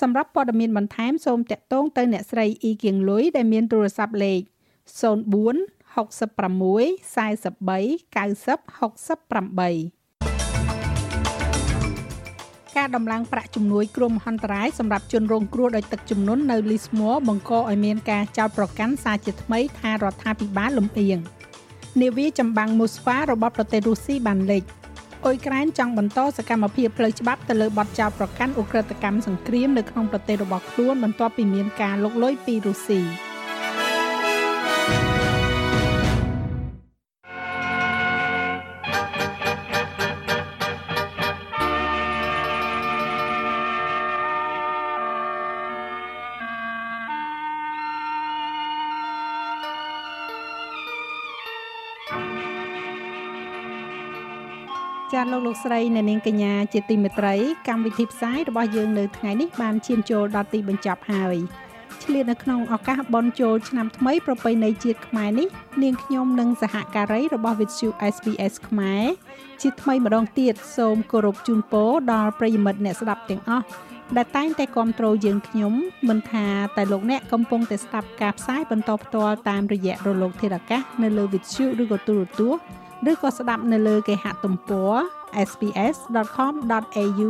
[0.00, 4.48] សម្រាប់ព័ត៌មានបន្ថែមសូមតាក់ទងទៅអ្នកស្រីអ៊ីគៀងលុយដែលមានទូរស័ព្ទលេខ04
[5.94, 6.78] 66
[7.14, 9.97] 43 90 68
[12.78, 21.18] ការដំឡើងប្រាក់ជំនួយគ្រោះមហន្តរាយសម្រាប់ជនរងគ្រោះដោយទឹកជំនន់នៅ Lismore បង្កឲ្យមានការចោទប្រកាន់សារជាថ្មីថារដ្ឋាភិបាលលំអៀង
[22.02, 24.62] នាវាចម្បាំងមូស្វារបស់ប្រទេសរុស្ស៊ីបានលេច
[25.24, 33.02] អ៊ុយក្រែនចង់បន្តសកម្មភាពផ្លូវច្បាប់ទៅលើបទចោទប្រកាន់ឧក្រិដ្ឋកម្មសង្គ្រាមនៅក្នុងប្រទេសរបស់ខ្លួនបន្ទាប់ពីមានការលុកលុយពីរុស្ស៊ី។
[55.32, 57.34] លោកលោកស្រីអ្នកនាងកញ្ញាជាទីមេត្រី
[57.68, 61.36] កម្មវិធីផ្សាយរបស់យើងនៅថ្ងៃនេះបានឈានចូលដល់ទីបញ្ចប់ហើយ
[62.04, 65.48] ឆ្លៀតនៅក្នុងឱកាសបុណ្យចូលឆ្នាំថ្មីប្រពៃណីជាតិខ្មែរនេះ
[65.82, 69.04] នាងខ្ញុំនិងសហការីរបស់ Vithu SBS ខ្មែរ
[69.62, 73.64] ជាថ្មីម្ដងទៀតសូមគោរពជូនពរដល់ប្រិយមិត្តអ្នកស្ដាប់ទាំងអស់
[74.16, 75.72] ដែលតែងតែគ្រប់គ្រងយើងខ្ញុំ
[76.08, 82.62] មិនថាតែលោកអ្នកកំពុងតែស្ដាប់ការផ្សាយបន្តផ្ទាល់តាមរយៈរលកធារកាសនៅលើ Vithu ឬក៏ទូរទស្សន៍
[83.10, 84.94] ឬក៏ស្ដាប់នៅលើគេហទំព័រ
[85.48, 87.26] sps.com.au/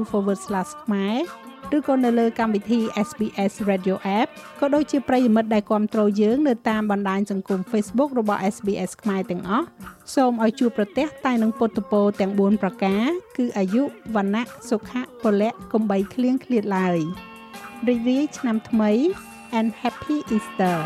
[0.82, 4.28] ខ្មែរឬក៏នៅលើកម្មវិធី SBS Radio App
[4.60, 9.66] ក៏ដូចជាប្រិយមិត្តដែលគាំទ្រយើងនៅតាមបណ្ដាញសង្គម Facebook របស់ SBS ខ្មែរទាំងអស់
[10.14, 13.06] សូមឲ្យជួបប្រទះតែនឹងពុទ្ធពរទាំង4ប្រការ
[13.38, 13.82] គឺអាយុ
[14.16, 16.98] វណ្ណៈសុខៈពលៈកំបីគ្លៀងឃ្លាតឡើយ
[17.88, 18.90] រីករាយឆ្នាំថ្មី
[19.58, 20.76] and happy Easter